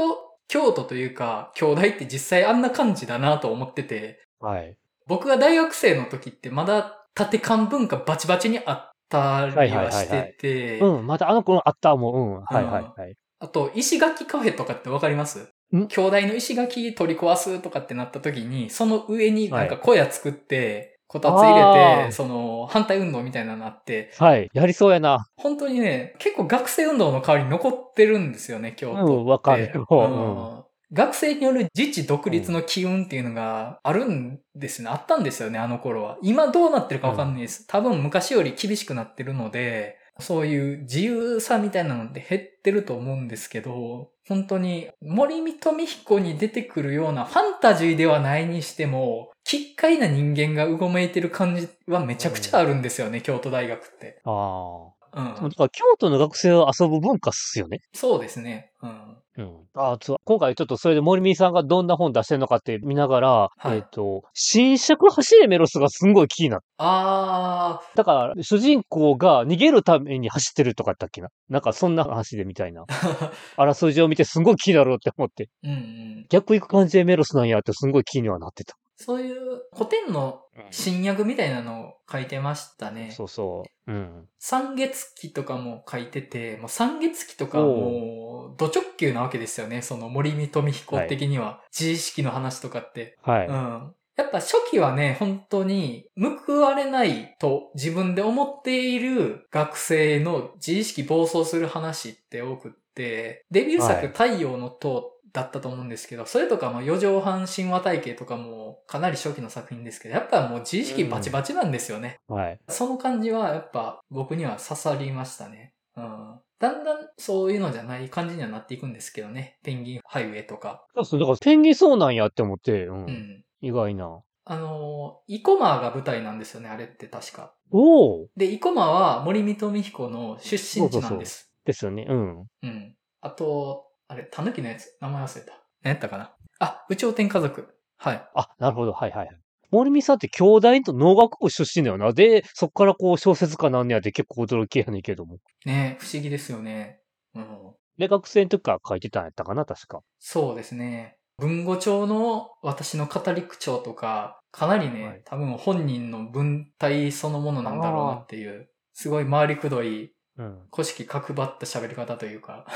[0.48, 4.78] 京都というか、兄弟って実際あんな感じだなと思ってて、はい。
[5.08, 12.36] 僕が大学生の時ってまだ縦漢文化バチバチにあったりはしてて、うん、またあの子のあったもん。
[12.36, 12.42] うん。
[12.42, 13.16] はいはいはい。
[13.40, 15.50] あと、石垣カフェとかってわかります？
[15.76, 15.88] ん？
[15.88, 24.50] 兄弟の石垣取り壊すとかってなった時に、その上になんか小屋作って、こたつ入れて、その反対運動みたいなのあって、はい。
[24.54, 25.28] やりそうやな。
[25.36, 29.06] 本当にね、結構学生運動の代わりに残ってるんですよね、京都。
[29.06, 34.90] うんわかるようん学生による自治独立の機運っていうのがあるんですね。
[34.90, 36.18] あったんですよね、あの頃は。
[36.22, 37.66] 今どうなってるかわかんないです。
[37.68, 54.22] 多分昔より厳しくなってるので、そういう自由さみたいなのって減ってると思うんですけど、本当に森見富彦に出てくるようなファンタジーではないにしても、奇怪な人間がうごめいてる感じはめちゃくちゃあるんですよね、京都大学って。
[54.26, 54.94] ああ。
[55.16, 55.50] うん。
[55.50, 57.82] だから京都の学生は遊ぶ文化っすよね。
[57.94, 58.72] そうですね。
[58.82, 59.18] うん。
[59.38, 59.68] うん。
[59.74, 66.66] あそう今回ちょっとそれで森美さんがどんな本出してるのかって見ながら、はいえっ、と、新尺走れメロスがすんごい気になった。
[66.78, 71.30] あだから、主人公が逃げるために走ってるとかやったっけな？
[71.50, 72.84] なんかそんな話でみたいな。
[72.84, 73.32] ー。
[73.58, 75.50] あらすじを見てすんごい気になるって思って。
[75.64, 76.26] うんうん。
[76.30, 78.76] 逆行く感じでメロスなんやってすんごい気にはなってた。
[78.98, 83.12] そういう古典の新訳みたいなのを書いてましたね。
[83.12, 83.92] そうそう。
[83.92, 84.28] うん。
[84.40, 89.82] 三月期とかも書いてて、もう三月期とかもう、ド直球なわけですよね。
[89.82, 91.62] その森見富彦的には。
[91.78, 93.18] 自意識の話とかって。
[93.24, 93.48] はい。
[93.48, 93.94] うん。
[94.16, 96.06] やっぱ初期はね、本当に
[96.46, 112.20] 報われないと自分で思っている学生の自意識暴走する話って多くって、デビュー作はい太陽の塔だったと思うんですけど、それとかも四畳半神話体系とかもかなり初期の作品ですけど、やっぱもう自意識バチバチなんですよね。
[112.28, 112.60] はい。
[112.70, 115.74] その感じはやっぱ僕には刺さりましたね。
[115.98, 116.40] うん。
[116.60, 119.58] だんだんそういうのじゃない感じにはなっていくんですけどね。
[119.64, 120.86] ペンギンハイウェイとか。
[120.94, 121.20] そうそう。
[121.20, 123.06] だからペンギンそうなんやって思って、うん。
[123.06, 123.44] うん。
[123.62, 124.22] 意外な。
[124.46, 127.54] あのー、イコマーが舞台なんですよね、あれって確か。
[127.72, 131.50] おおで、イコマは森見富彦の出身地なんです。
[131.66, 132.06] ですよね。
[132.08, 132.40] うん。
[132.62, 132.96] うん。
[133.22, 135.54] あと、あれ、タヌキのやつ、名前忘れた。
[135.82, 136.36] 何やったかな？
[136.60, 137.68] あ、宇宙天家族。
[137.98, 138.30] はい。
[138.36, 138.94] あ、なるほど。
[138.94, 139.38] はいはいはい。
[139.72, 142.14] 森美さんって兄弟と農学部出身だよな。
[142.14, 145.40] で、そっからこう小説家なんねやって結構驚きやねんけども。
[145.66, 147.00] ね不思議ですよね。
[147.34, 147.74] うん。
[147.98, 150.02] で、学生の時から書いてたんやったかな、確か。
[150.20, 151.18] そうですね。
[151.40, 160.60] 文語帳の私の語り口調とか、かなりね、はい多分本人の文体そのものなんだろうなっていう、すごい回りくどい、うん。
[160.72, 162.68] 古式角張った喋り方というか、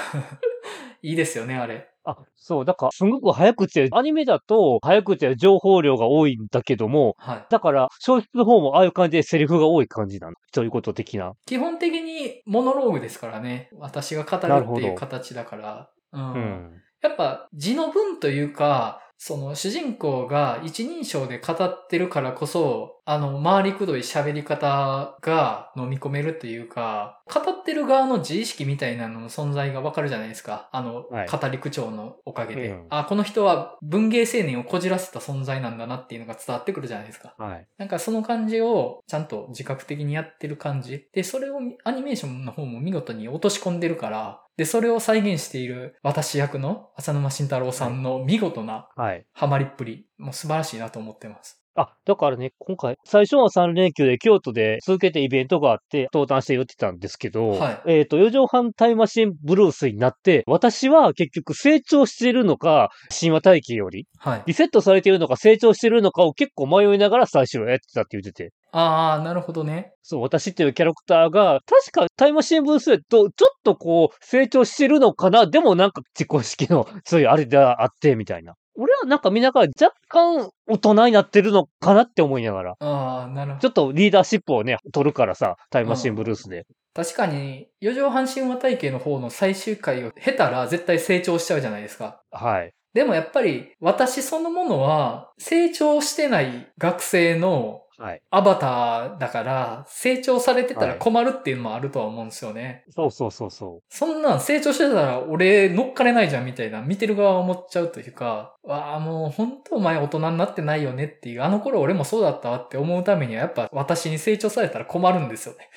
[1.07, 1.89] いいですよね、あれ。
[2.03, 7.45] あ、そう、だから、すごく早口で、アニメだと早口で情報量が多いんだけども、はい。
[7.49, 10.33] だから、小説の方もああいう感じでセリフが多い感じなの。
[10.53, 11.31] そういうこと的な。
[11.45, 13.69] 基本的にモノローグですからね。
[13.77, 15.89] 私が語るっていう形だから。
[16.11, 16.71] うんうん。
[17.01, 30.67] やっぱ字の文というか、その主人公が一人称で語ってるからこそ、あの、回りくどい喋り方が飲み込めるというか、語ってる側の自意識みたいなのの存在がわかるじゃないですか。
[30.73, 32.69] あの、はい語り口調のおかげで。
[32.69, 37.33] うんあ、この人は文芸青年をこじらせた存在なんだなっていうのが伝わってくるじゃないですか。
[37.37, 37.67] はい。
[37.77, 41.07] なんかその感じをちゃんと自覚的にやってる感じ。
[41.13, 49.25] で、それをアニメーションの方も見事に落とし込んでるから、で、それを再現している私役の浅沼慎太郎さんの見事なはい。
[49.31, 51.63] ハマりっぷり、もう素晴らしいなと思ってます。
[51.77, 64.43] あ、だからね、今回、最初の3連休で京都で続けてイベントがあって、登壇して言ってたんですけど、はいえっ、と、四畳半タイムマシンブルースになって、私は結局成長しているのか、神話体系より、はい。
[64.47, 68.53] リセットされているのか成長しているのかを結構迷いながら最初はやってたって言ってて。
[68.71, 69.93] ああ、なるほどね。
[70.01, 78.55] そう、私っていうキャラクターが、確かタイムマシンブルースでと、ちょっとこう、成長してるのかなでもなんか自己意識の、そういうあれであって、みたいな。
[78.77, 82.75] 俺はなんか見ながら若干大人になってるのかなって思いながら。
[82.79, 83.61] ああ、なるほど。
[83.61, 86.65] ちょっとリーダーシップをね、取るからさ、タイムマシンブルースで。
[86.93, 92.21] 確かに、四畳半神話体系の方の最終回を経たら絶対成長しちゃうじゃないですか。
[92.31, 92.73] はい。
[92.93, 98.21] でもやっぱり、私そのものは、成長してない学生のはい。
[98.29, 102.85] アバターだから、成長されてたら困るっていうのもあるとは思うんですよね。
[102.89, 115.69] そうそうそうそそんなん成長してたら俺乗っかれないじゃんみたいな、見てる側は思っちゃうというか、わあもう本当お前大人になってないよねっていう、あの頃俺もそうだったわって思うためにはやっぱ私に成長されたら困るんですよね。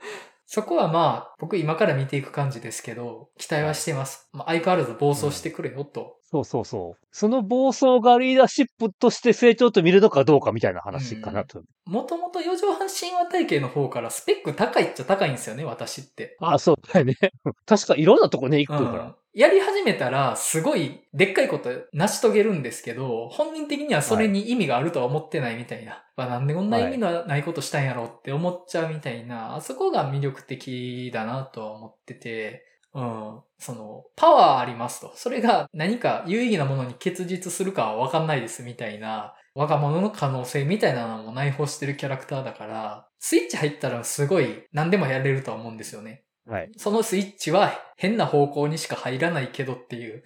[0.47, 4.29] そこはまあ、僕今から見ていく感じですけど、期待はしてます。
[4.33, 6.16] まあ、相変わらず暴走してくれよと。
[6.27, 6.31] う。
[6.31, 7.07] そうそうそう。
[7.11, 11.63] その暴走がリーダーシップとして成長と見るのかどうかみたいな話かなと。
[11.85, 16.37] もともと四畳半神話体系の方からスペック高いっちゃ高いんですよね、私って。
[16.41, 17.15] あ、そうだよね。
[17.67, 19.05] 確かいろんなとこね、行くから。
[19.05, 26.03] うんやり始めたら、すごい、でっかいこと成し遂げるんですけど、本人的にはそれに意味があるとは思ってないみたいな。
[26.17, 32.65] まあなんでこんな意味のないことしたんやろうって思っちゃうみたいな、あそこが魅力的だなとは思ってて、
[32.97, 33.41] うん。
[33.59, 35.13] その、パワーありますと。
[35.15, 46.25] それが何か有意義なものに結実するかはわかんないですみたいな、若者の可能性みたいなのも内包してるキャラクターだから、スイッチ入ったらすごい何でもやれるとは思うんですよね。
[46.47, 46.71] はい。
[46.77, 50.25] そのスイッチは変な方向にしか入らないけどっていう。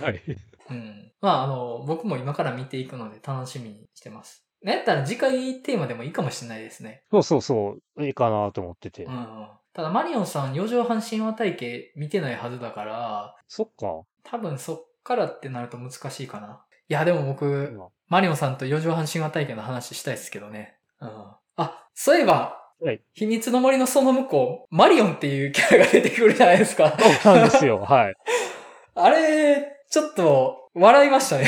[0.00, 0.22] はい。
[0.70, 1.12] うん。
[1.20, 4.46] まあ、あの、僕も今から見ていくので楽しみにしてます。
[4.62, 7.02] なんやったら次回テーマでもいいかもしれないですね。
[7.10, 8.06] そうそうそう。
[8.06, 9.04] いいかなと思ってて。
[9.04, 9.48] うんうん。
[9.74, 14.02] ただ、マリオンさん、四畳半神話体系見てないはずだから、そっか。
[14.22, 16.62] 多分そっからってなると難しいかな。
[16.88, 20.76] いや、でも僕、今マリオンさんと四畳半神話体系の話したいですけどね。
[21.00, 21.08] うん。
[21.56, 23.00] あ、そういえば、はい。
[23.14, 26.94] 秘密の森のその向こう、マリオンっていうキャラが出てくるじゃないですか。
[27.22, 27.78] そうなんですよ。
[27.78, 28.14] はい。
[28.94, 31.46] あれ、ちょっと、笑いましたね。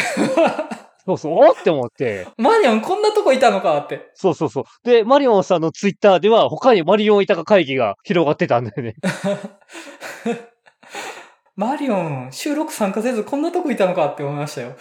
[1.07, 2.27] そうそう、おーって思って。
[2.39, 4.11] マリオンこんなとこいたのかって。
[4.15, 4.65] そうそうそう。
[4.85, 8.95] で、マリオンさんのツイッターでは、他にマリオンいたか会議が広がってたんだよね。
[11.57, 14.75] マリオン、収録参加せずこんなとこいたのかって思いましたよ。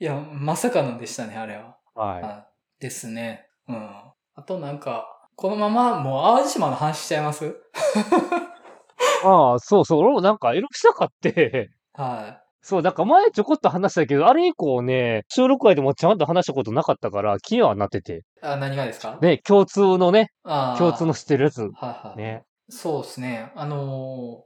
[0.00, 1.76] いや、まさかのでしたね、あれは。
[1.94, 2.46] ははい。
[2.80, 3.46] ですね。
[3.68, 3.76] うん。
[4.34, 7.46] あとなんか、このままもう淡路島の話しちゃいます？
[7.46, 7.52] い。
[9.24, 10.00] ああ、そうそう。
[10.00, 11.70] 俺もなんか、いろいろしたかって。
[11.94, 18.18] はそう、なんか前ちょこっと話したけど、あれ以降ね、収録外でもちゃんと話したことなかったから、気にはなってて。
[18.18, 18.20] い。
[18.40, 19.18] あ、何がですか？
[19.20, 21.62] ね、共通のね、共通の知ってるやつ。
[21.62, 22.18] はいはい。
[22.18, 22.44] ね。
[22.68, 23.52] そうですね。
[23.56, 23.80] あのー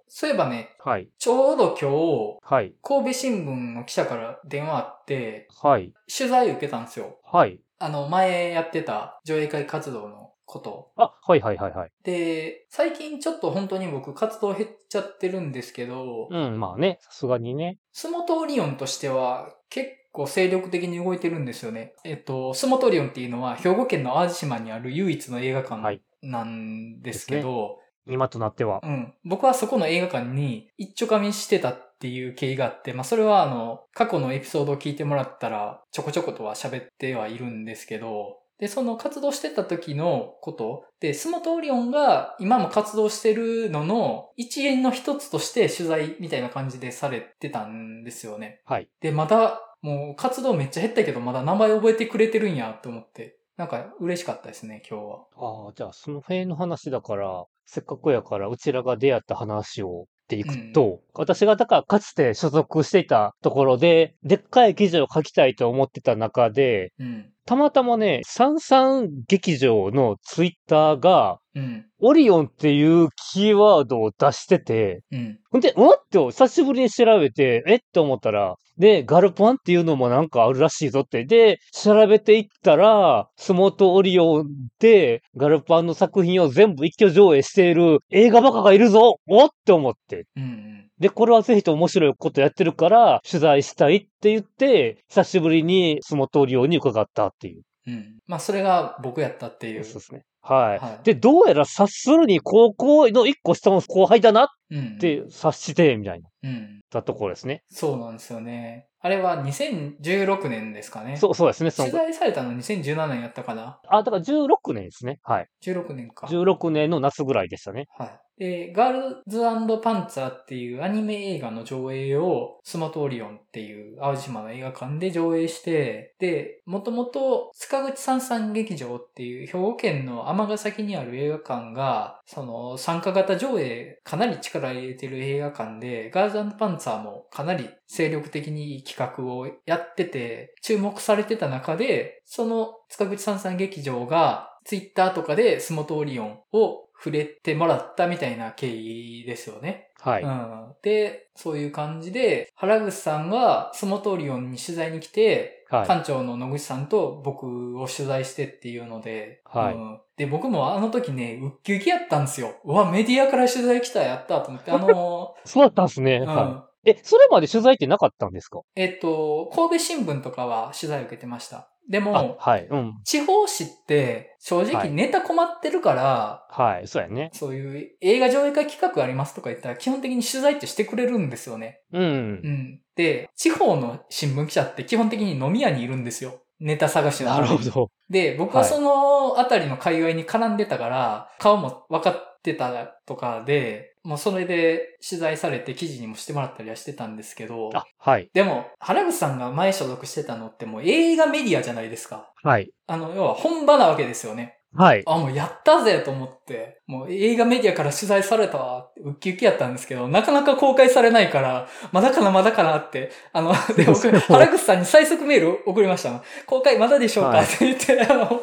[0.08, 1.08] そういえばね、はい。
[1.18, 2.74] ちょうど今日、はい。
[2.82, 5.92] 神戸新聞の記者から電話あって、はい。
[6.16, 7.18] 取材受けたんですよ。
[7.22, 7.60] はい。
[7.78, 10.92] あの、前やってた上映会活動のこと。
[10.96, 11.90] あ、はいはいはいはい。
[12.02, 17.78] で、最近ちょっと本当に僕活動減っちゃってるんですけど、うん、まあね、さすがにね。
[17.92, 21.94] スモトオリオンとしては結構精力的に動いてるんですよね。
[22.04, 27.78] えっと、スモトオリオンっていうのは兵庫県の淡路島にある唯一の映画はい館なんですけど、
[28.08, 28.80] 今となっては。
[28.82, 29.14] うん。
[29.24, 48.62] 僕はそこの映画館に一丁噛みしてたっていう経緯があって、まあそれはあの、過去のエピソードを聞いてもらったらちょこちょことは喋ってはいるんですけど、で、その活動してた時のこと、で、スモトオリオンが今も活動してるのの一円の一つとして取材みたいな感じでされてたんですよね。
[48.64, 48.88] はい。
[49.00, 55.26] で、まだ、もう活動めっちゃ減ったけど、まだ名前覚えてくれてるんやと思って、なんか嬉しかったですね、今日は。
[55.36, 67.30] ああ、じゃあその辺の話だから、せっかくやから、うちらが出会った話をっていくと、私がだからかつて所属していたところで、でっかい記事を書きたいと思ってた中で、うん。
[67.46, 71.86] たまたまね、三三劇場のツイッターが、うん。
[72.00, 75.38] オリオンっていうキーワードを出してて、うん。
[75.50, 81.24] ほんで、おっと、久しぶりに調べて、えって思ったら、で、ガルパンっていうのもなんかあるらしいぞって。
[81.24, 84.46] で、調べていったら、スモートオリオン
[84.78, 90.26] で、ガルパンの作品を全部一挙上映している映画バカがいるぞおって思って。
[90.36, 90.42] うん。
[90.42, 90.88] うん。
[90.98, 97.62] で、これはぜひと面白いことやってるから、取材したいって言って、久しぶりにスモートオリオンに伺ったっていう。
[97.86, 98.18] うん。
[98.26, 99.84] まあ、それが僕やったっていう。
[99.84, 100.24] そうですね。
[100.54, 100.78] はい。
[100.78, 104.98] はいで、どうやら察するに高校の一個下の後輩だなっうん。
[104.98, 106.80] て察して、みたいな、うん。
[106.90, 107.62] たところですね。
[107.68, 108.88] そうなんですよね。
[109.00, 111.16] あれは2016年ですかね。
[111.16, 111.70] そう、そうですね。
[111.70, 115.20] 取材されたの2017年やったかなあ、だから16年ですね。
[115.22, 115.48] はい。
[115.64, 116.26] ?16 年か。
[116.26, 117.86] 16年の夏ぐらいでしたね。
[117.96, 118.20] はい。
[118.38, 119.40] で、ガールズ
[119.82, 149.90] パンツァーっていうアニメ映画の上映をスマトオリオンっていう淡路島の映画館で上映して、で、もともと塚口三三劇場っていう兵庫県の尼崎にある映画館が、その参加型上映かなり力入れてる映画館で、ガールズパンツァーもかなり精力的に企画をやってて、注目されてた中で、その塚口三三劇場がツイッターとかでスモトオリオンを触れてもらったみたいな経緯ですよね。
[150.00, 150.22] はい。
[150.22, 150.74] うん。
[150.82, 155.86] で、そういう感じで、原口さんがスモトオリオンに取材に来て、はい。
[155.88, 162.54] 館長の野口さんと僕を取材してっていうので、はいうんで、僕もあの時ね、ウッキウキやったんですよ。
[162.64, 166.20] うわ、メディアから取材来たやったと思って、あの そうだったんですね。
[166.20, 166.75] ー、うんはい。
[166.86, 168.60] え、それまで取材ってなかったんですか？
[168.76, 171.68] えっと、神戸新聞とかは取材受けてました。
[171.88, 172.66] であも、、はい。
[172.68, 172.94] うん。
[173.04, 176.88] 地方紙って正はい直ネタ困ってるから、はい。
[176.88, 177.30] そうやね。
[177.32, 181.82] そういう映画上映会企画ありますとか言ったら基本的に取材ってしてくれるんですよね。
[181.92, 182.06] うんう。
[182.48, 182.80] ん。
[182.96, 186.40] で、地方の新聞記者って基本的に飲み屋にいるんですよ。
[186.58, 187.90] ネタ探しのなるほど。
[188.08, 198.30] で、僕はそのあたりの界隈に絡んでたから、顔も分かってたとかで、もうそれで取材されて記事にもしてもらったりはしてたんですけど、あ、はい。
[198.32, 202.30] でも、原口さんが前所属してたのってもう映画メディアじゃないですか。
[202.44, 202.70] はい。
[202.86, 204.60] あの、要は本場なわけですよね。
[204.76, 205.02] はい。
[205.06, 216.22] あ、もうやったぜと思って、もう映画メディアから取材されたわって、ウッキウキやったんですけど、なかなか公開されないから、まだかなまだかなって、あの、で、僕、原口さんに最速メール送りましたの。
[216.46, 218.40] 公開まだでしょうか、はいって言って、あの、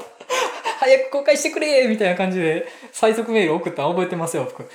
[0.83, 4.69] 早く公開してくれみたいな感じで、最速メール送ったの覚えてますよ、僕。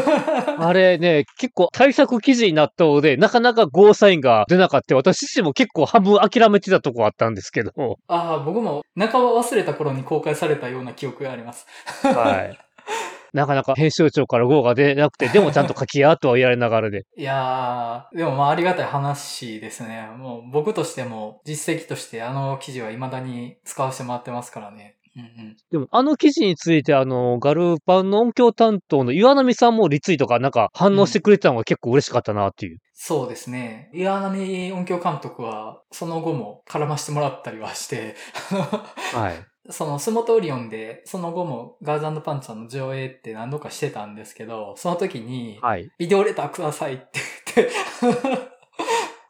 [0.62, 4.94] あれね、結構対策記事になったので、なかなかゴーサインが出なかった。
[4.94, 7.98] 私自身も結構半分諦めてたとこあったんですけど。
[8.08, 11.66] ああ、僕も中は忘れた頃に公開されたような記憶があります。
[12.02, 12.58] はい。
[13.32, 17.04] なかなか編集長から GO が出なくて、でもちゃんと書きやとは言われながらで。
[17.16, 20.08] いやー、でもまあありがたい話ですね。
[20.16, 24.93] もう僕としても実績としてあの記事は未だに使わせてもらってますからね。
[25.16, 25.56] うんうん。
[25.70, 32.78] でも、あの記事について、あの、ガルパンの音響担当の岩波さんもリツイートかなんか反応してくれたのが結構嬉しかったなっていう。
[32.92, 33.90] そうですね。
[33.92, 38.16] 岩波音響監督はその後も絡ましてもらったりはして、
[39.14, 39.46] はい。
[39.70, 45.90] そのスモトオリオンで、その後もガーズパンツァーの上映って何度かしてたんですけど、その時に、はい。
[45.98, 47.10] ビデオレターくださいって
[47.56, 48.53] 言って、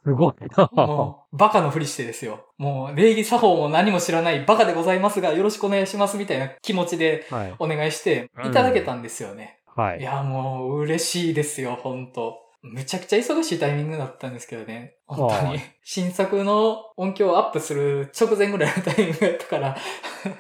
[0.04, 0.70] すごいな。
[0.72, 2.46] もう、バカのふりしてですよ。
[2.58, 7.54] もう、礼儀作法も何も知らないバカでございますが、よろしくお願いしますみたいな気持ちではい。
[7.58, 9.60] お願いして、いただけたんですよね。
[9.74, 10.02] はいい。
[10.02, 14.96] や、もう、嬉しいですよ、本当めちゃくちゃ忙しいタイミングだったんですけどね。
[15.06, 15.60] 本当にはい。
[15.82, 19.76] 新作の音響をアップする直前ぐらいのタイミングだったから、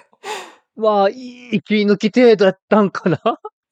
[0.76, 3.20] まあ、いい息抜き程度やったんかな、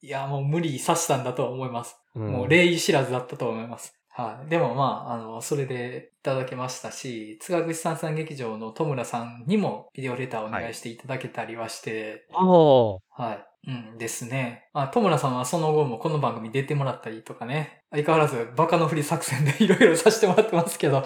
[0.01, 1.97] いや、もう無理さしたんだとは思います。
[2.15, 3.95] うんもう礼儀知らずだったと思います。
[4.15, 4.49] はい。
[4.49, 12.93] でもまあ、あの、それでいただけましたし、津川口さんさん劇場の戸村さんにもビデオレターをお願いしていただけたりはして、ああ。
[12.93, 12.99] は
[13.33, 13.45] い。
[13.65, 14.69] うんですね。
[14.73, 17.81] あ、戸村さんはその後もこの番組出てもらったりとかね。
[17.91, 21.03] 相変わらずバカのふり作戦でいろいろさせてもらってますけど。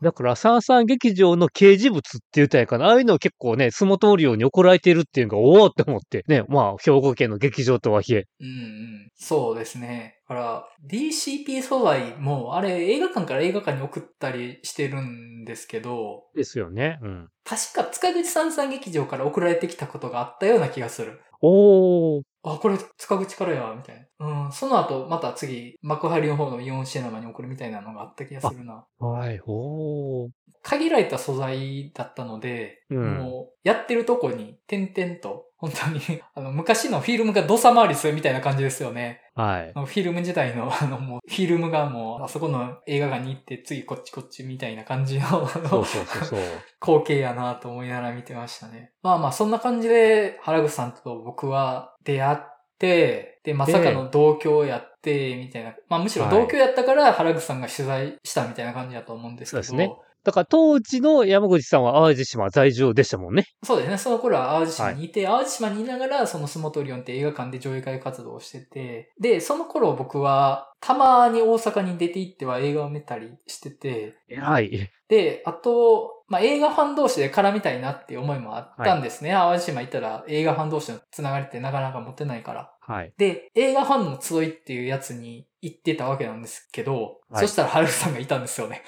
[0.00, 0.06] うん。
[0.06, 2.86] だから、三三劇場の掲示物って言ったらいいかな。
[2.86, 6.24] ああいうのを結構ね、相撲通るように怒られてるっていうのが、おおって思って。
[6.28, 8.26] ね、まあ、兵庫県の劇場とはいえ。
[8.40, 9.10] うんうん。
[9.14, 10.18] そうですね。
[10.28, 16.98] だから、DCP 素材も、あれ映画館から映画館に送ったりしてるんですけど、ですよね。
[17.02, 17.28] うん。
[17.44, 21.20] 確か塚口三三劇場から送られてきたことがあったような気がする。
[21.40, 22.22] おー。
[22.42, 24.44] あ、これ塚口からや、みたいな。
[24.44, 24.52] うん。
[24.52, 28.84] その後、また次、幕張の方のイオンシネマに送るみたいなのがあった気がするな。
[28.98, 30.30] はい、おー。
[30.62, 36.00] 限られた素材だったので、うんもう、やってるとこに、点々と、本当に、
[36.34, 39.20] あの、昔のフィルムが土佐回りするみたいな感じですよね。
[39.38, 39.72] はい。
[39.72, 46.40] フィルム自体の、 あの、もう、フィルムがもう、あそこの映画館に行って、次こっちこっちみたいな感じの、あ そうの、そうそう。
[46.82, 48.90] 光景やなと思いながら見てましたね。
[49.00, 52.38] まあまあ、そんな感じで、原口さんと僕は出会っ
[52.80, 55.74] て、で、まさかの同居やって、みたいな。
[55.88, 59.62] まあむしろ同居やったから、原口さんが取材したみたいな感じだと思うんですけど。
[59.62, 63.44] そうですねだから当時の山口さんは淡路島在住でしたもんね。
[63.62, 63.98] そうですね。
[63.98, 74.90] その頃は淡路島にいて、淡路島にいながら、そのスモトリオンって映画館で上映会活動をしてて、で、その頃僕は、たまに大阪に出て行っては映画を見たりしてて、はい。
[75.08, 79.30] で、あと、まあ、映画ファン同士で絡みたいなっていう思いもあったんですね。
[79.32, 82.70] 淡路島行ったら映画ファン同士のつながりってなかなか持てないから。
[82.80, 83.14] はい。
[83.16, 88.82] で、映画ファンの集いっていうやつに行ってたわけなんですけど、はいそしたら春ルさんがいたんですよね。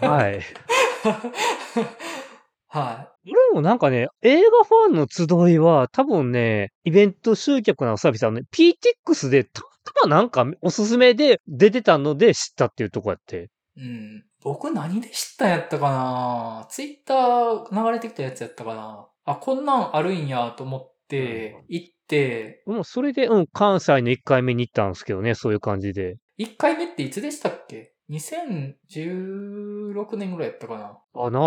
[0.00, 0.40] はい。
[2.68, 13.50] は俺もなんかね、映画ファンの集いは多分ね、イベント集客のサービスはね、PTX でたまたまなんかおすすめで出てたので知ったっていうとこやって。
[13.76, 13.80] い。
[13.80, 14.24] うん。
[14.42, 16.66] 僕何で知ったんやったかな？
[16.70, 19.06] ツイッター流れてきたやつやったかな？
[19.24, 26.16] あ、こんなんあるんやと思って、行って、もうそれで、うん、関西の1回目に行ったんですけどね、そういう感じで。
[26.38, 31.42] 1回目っていつでしたっけ ?2016 年ぐらいやったかなあなあ。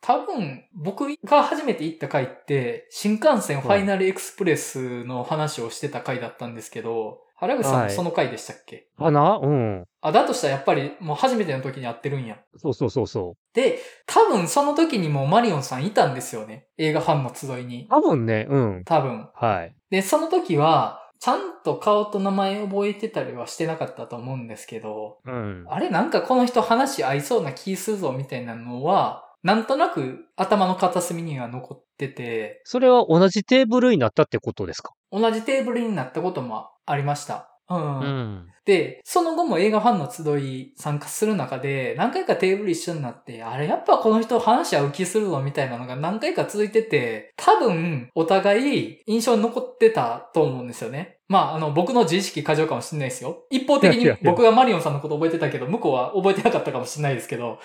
[0.00, 9.38] 多分、僕が初めて行った回って、新幹線ファイナルエクスプレスの話をしてた回だったんですけど、原口さんもはいその回でしたっけ、あな？
[9.40, 9.84] うん。
[10.00, 12.38] あ、だとしたらやっぱりもう初めての時に会ってるんや。
[12.56, 13.54] そうそうそうそう。
[13.54, 16.66] で、多分その時にもうマリオンさんいたんですよね。
[16.76, 17.86] 映画ファンの集いに。
[17.88, 18.82] 多分ね、うん。
[18.84, 19.28] 多分。
[19.34, 19.74] はい。
[19.90, 25.64] で、その時は、ちゃんと顔と名前覚えてたりはしてなかったと思うんですけど、うん。
[25.68, 34.92] あれなんかこの人話合いそうな気するぞみたいなのは、なんとなく頭の片隅には残ってて、それは同じテーブルになったってことですか？
[35.10, 37.50] 同じテーブルになったこともありました。
[37.70, 38.00] うん。
[38.00, 38.48] うん。
[38.64, 51.18] で、その後も映画ファンの集い参加する中で、何回かテーブル一緒になって、あれやっぱこの人話合う気するぞみたいなのが何回か続いてて、多分お互い印象に残ってたと思うんですよね。
[51.28, 53.44] まあ、あの、僕の自意識過剰かもしれないですよ。
[53.50, 57.58] 一方的に僕がマリオンさんのこと覚えてたけど、向こうは覚えてなかったかもしれないですけど、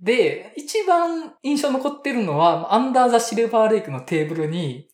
[0.00, 4.88] で、一番印象残ってるのは、アンダーザ・シルバーレイクのテーブルに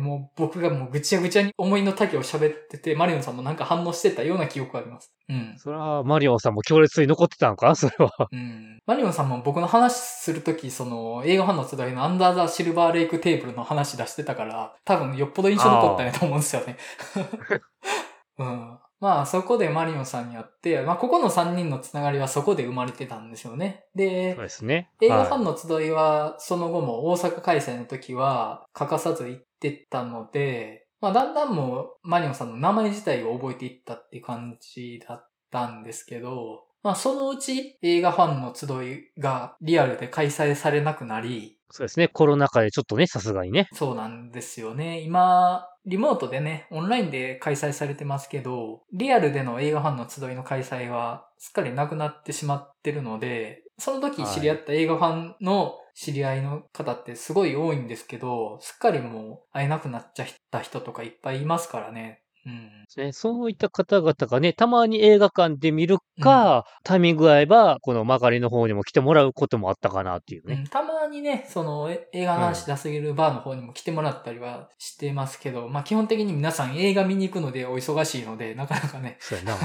[0.00, 5.12] もう僕がもうぐちゃぐちゃに思いの丈を喋ってて、マリオンさんもなんか反応してたような記憶があります。
[5.28, 5.54] うん。
[5.58, 7.68] それはマリオンさんも強烈に残ってたのか？
[7.68, 8.28] な それは。
[8.32, 8.80] うん。
[8.86, 16.76] マリオンさんも僕の話するとき、その、映画ファンの集いのアンダーザ・シルバーレイクテーブルの話出してたから、多分よっぽど印象残ったねと思うんですよね。
[18.38, 18.78] うん。
[19.02, 23.84] ままあそこでマリオンさんに会って、まあここの3人のつながりはそこで生まれてたんですよね。
[23.96, 24.90] でそう、ですね。
[25.00, 42.06] 映画ファはいンの集いは、その後も大阪開催の時は欠かさず行ってたので、まあだんだんもうマリオンさんの名前自体を覚えていったって感じだったんですけど、まあそのうち映画ファンの集いがリアルで開催されなくなり、そうですね。
[42.06, 43.68] コロナ禍でちょっとね、さすがにね。
[43.72, 45.00] そうなんですよね。
[45.00, 62.21] 今、リモートでね、オンラインで開催されてますけど、リアルでの映画ファンの集いの開催はすっかりなくなってしまってるので、その時知り合った映画ファンの知り合いの方ってすごい多いんですけど、すっかりもう会えなくなっちゃった人とかいっぱいいますからね。
[62.46, 63.04] うん。
[63.04, 70.54] ねそういった方々がね、たまに映画館で見るか、タイミング合えば、この曲がりの方にも来てもらうこともあったかなっていうね。
[70.54, 79.56] うんたまにね、そのえ映画の話出すぎるバーの方にも来てもらったりはしてますけど、まあ基本的に皆さん映画見に行くのでお忙しいので、なかなかね、そうやな。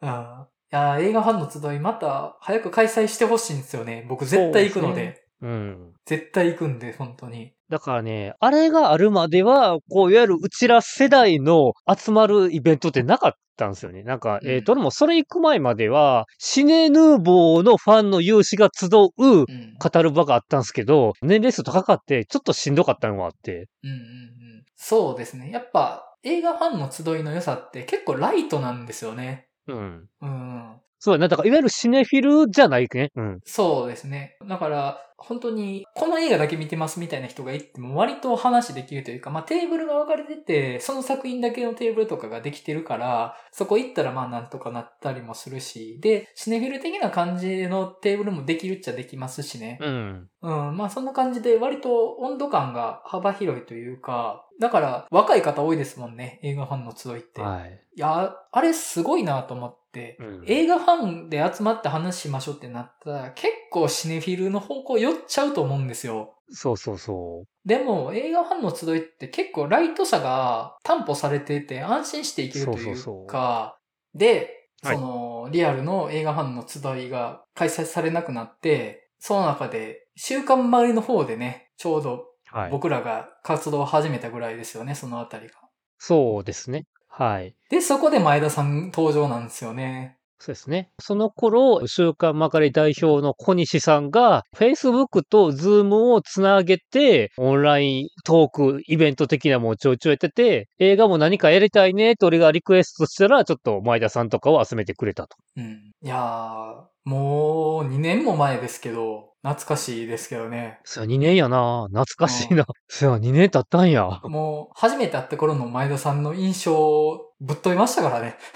[0.00, 4.04] あ いや映画ファンの集いまた早く開催してほしいんですよね。
[4.06, 5.27] 僕絶対行くので。
[5.40, 5.92] そうん。
[6.04, 7.52] 絶対行くんで、本当に。
[7.68, 14.02] だからね、あれがあるまでは、こう、いわゆるうちら世代の集まるイベントってなかったんですよね。
[14.02, 19.46] なんか、うんえっ、と、でもそれ行く前までは、シネヌーボーのファンの有志が集う、うん。
[19.78, 23.68] 語る場があったんですけど、年齢数高かって、ちょっとしんどかったのがあって。
[23.84, 24.64] うんうんうん。
[24.74, 25.50] そうですね。
[25.50, 29.48] やっぱ映画ファンの集いの良さって結構ライトなんですよね。
[29.66, 30.08] うん。
[30.20, 30.80] うん。
[30.98, 31.28] そうやな。
[31.28, 33.10] だから、いわゆるシネフィルじゃないね。
[33.14, 33.40] うん。
[33.44, 34.36] そうですね。
[34.46, 49.78] だから、本当に、この映画だけ見てますみたいな人がいても割と話できるというか、まあテーブルが分かれてて、その作品だけのテーブルとかができてるから、そこ行ったらまあなんとかなったりもするし、で、シネフィル的な感じのテーブルもできるっちゃできますしね。
[49.80, 50.28] うん。
[50.40, 57.40] うん、まあそんな感じで割と温度感が幅広いというか、だから若い方多いですもんね、映画ファンの集いって。
[57.40, 57.80] はい。
[57.96, 66.34] いや、あれすごいなと思って、うん映画ファンで集まって話しましょうってなったら、結構シネフィルの方向寄っちゃうと思うんですよ。
[66.50, 73.74] そうそうそでも、映画ファンの集いって結構ライトさが担保されてて安心していけるというか、そうそうそ
[74.14, 82.24] うで、はいその、リアルの映画ファンの集いが開催されなくなって、その中で、週刊周りの方でね、ちょうどう。
[82.50, 82.70] はい。
[82.70, 85.54] 僕らが活動を始めたぐらいですよね、そのあたりが。
[85.98, 86.86] そうですね。
[87.18, 87.56] はい。
[87.68, 90.17] で、そこで前田さん登場なんですよね。
[90.40, 90.90] そうですね。
[91.00, 105.36] その頃、週刊まかり代表の小西さんが、Facebook と Zoom をつなげて、オンライントーク、イベント的なものをちょいちょいやってて、映画も何かやりたいねって俺がリクエストしたら、ちょっと前田さんとかを集めてくれたと。
[105.56, 105.90] うん。
[106.02, 110.78] いやー、もう2年も前ですけど、懐かしいですけどね。
[110.84, 112.64] そや、2年やな懐かしいな。
[112.88, 114.20] そや、2年経ったんや。
[114.24, 118.36] もう、初めて会った頃の前田さんの印象をぶっ飛びましたからね。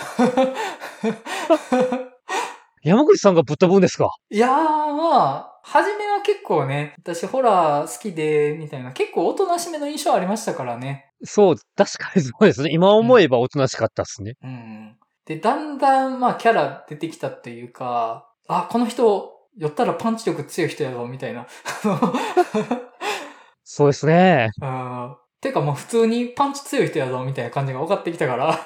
[2.83, 4.11] 山口さんがぶっ飛ぶんですか？
[4.31, 11.13] いやー、まあ、初めは結構ね、私ホラー好きで、みたいな、結構おとなしめの印象ありましたからね。
[11.23, 12.71] そう、確かにそうですね。
[12.73, 14.35] 今思えばおとなしかったっすね。
[14.43, 14.97] うん。
[15.27, 21.47] で、だんだん、まあ、キャラ出てきたっていうか、あ、この人、寄ったらパンチ力強い人やぞ、みたいな。
[23.63, 24.51] そうですね。
[24.61, 25.17] うん。
[25.43, 28.59] てかもう普通にパンチ強い人やぞ、みたいな感じが分かってきたから。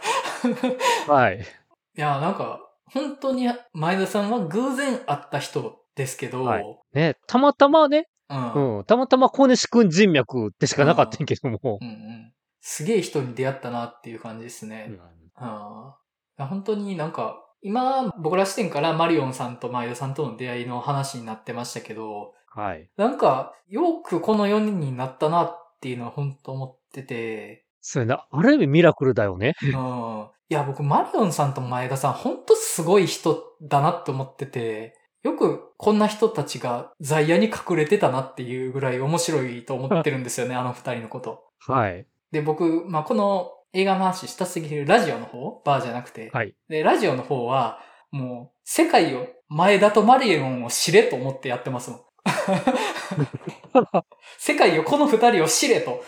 [1.08, 1.40] はい。
[1.96, 2.60] いや、なんか、
[2.92, 11.78] 本当に前田さんは偶然会った人ですけど、はいね、たまたまね、うん、うん、たまたま小西くん人脈でしかなかったんやけども。
[11.80, 12.32] うんうん
[12.68, 14.86] すげえ人に出会ったなっていう感じですね。
[14.88, 15.00] うん
[15.36, 15.96] あ
[16.36, 22.90] いや本当になんか、今、僕ら視点からマリオンさんと前田さんとの出会いの話になってましたけど、はい。
[22.96, 28.26] なんか、よくこの4人になったなっていうのは本当思ってて、そうやな。
[28.30, 29.54] ある意味ミラクルだよね。
[29.62, 30.26] うん。
[30.48, 41.44] いや、僕、マリオンさんと前田さん、本当すごい人だなって思ってて、よくこんな人たちが在野に隠れてたなっていうぐらい面白いと思ってるんですよね、 あの二人のこと。
[41.58, 42.06] はい。
[42.32, 46.30] で、僕、まあ、この映画の話したすぎるラジオの方バーじゃなくて。
[46.32, 46.54] はい。
[46.68, 52.00] で、ラジオの方は、もう、世界を前田とマリオンを知れと思ってやってますもん。
[54.38, 56.02] 世界をこの二人を知れと。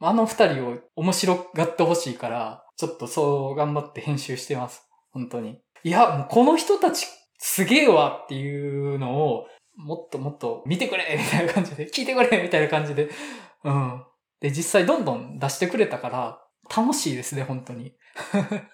[0.00, 4.88] あの二人を面白がってほしいから、ちょっとそう頑張って編集してます。
[5.10, 5.60] 本当に。
[5.82, 7.06] いや、もうこの人たち
[7.38, 13.08] すげえわっていうのを、もっともっと見てくれみたいな感じで、 聞いてくれみたいな感じで。
[13.64, 14.04] うん。
[14.40, 16.40] で、実際どんどん出してくれたから、
[16.76, 17.94] 楽しいですね、本当に。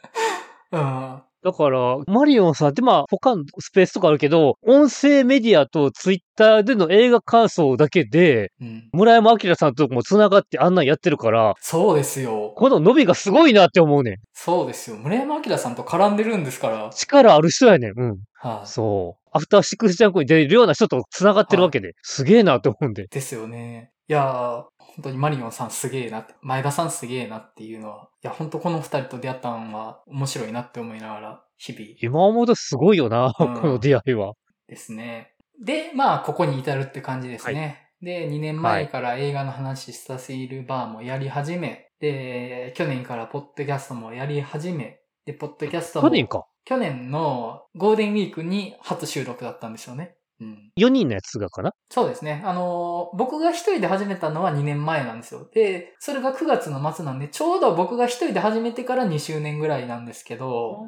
[0.73, 1.23] うん。
[1.45, 8.89] だから、マリオンさんってまあ他のスペースとかあるけど、音声メディアとツイッターでの映画感想だけで、うん。
[8.95, 12.55] 村山明さんとも繋がってあんなんやってるから、そうですよ。
[12.57, 14.17] この伸びがすごいなって思うねん。
[14.33, 14.97] そうですよ。
[14.97, 16.89] 村山明さんと絡んでるんですから。
[16.95, 17.93] 力ある人やねん。
[17.95, 18.17] うん。
[18.33, 19.29] はい、そう。
[19.33, 23.07] アフターシックスジャンクに出るような人と繋がってるわけで、すげえなって思うんで。
[23.09, 23.91] ですよね。
[24.07, 34.35] いやー、本当にマリオンさんすげえな前田さんすげえなっていうのは、いや、本当この二人と出会ったのは面白いなって思いながら、日々今思うとすごいよな、うんこの出会いは。
[34.69, 35.33] ですね。
[35.65, 37.89] で、まあ、ここに至るって感じですね。
[38.03, 46.45] で、2年前から映画の話させるバーもやり始め、で、去年からポッドキャストもやり始め、で、ポッドキャストも去年か。
[46.67, 50.17] 去年のゴールデンウィークに初収録だったんですよね。
[50.41, 50.71] うん。
[50.79, 51.73] 4人のやつがかな？
[51.91, 52.43] そうですね。
[52.45, 55.49] あのー僕が一人で始めたのは2年前なんですよ。
[55.53, 60.87] で、それが9月の末なんで、ちょうど僕が一人で始めてから2周年ぐらいなんですけど、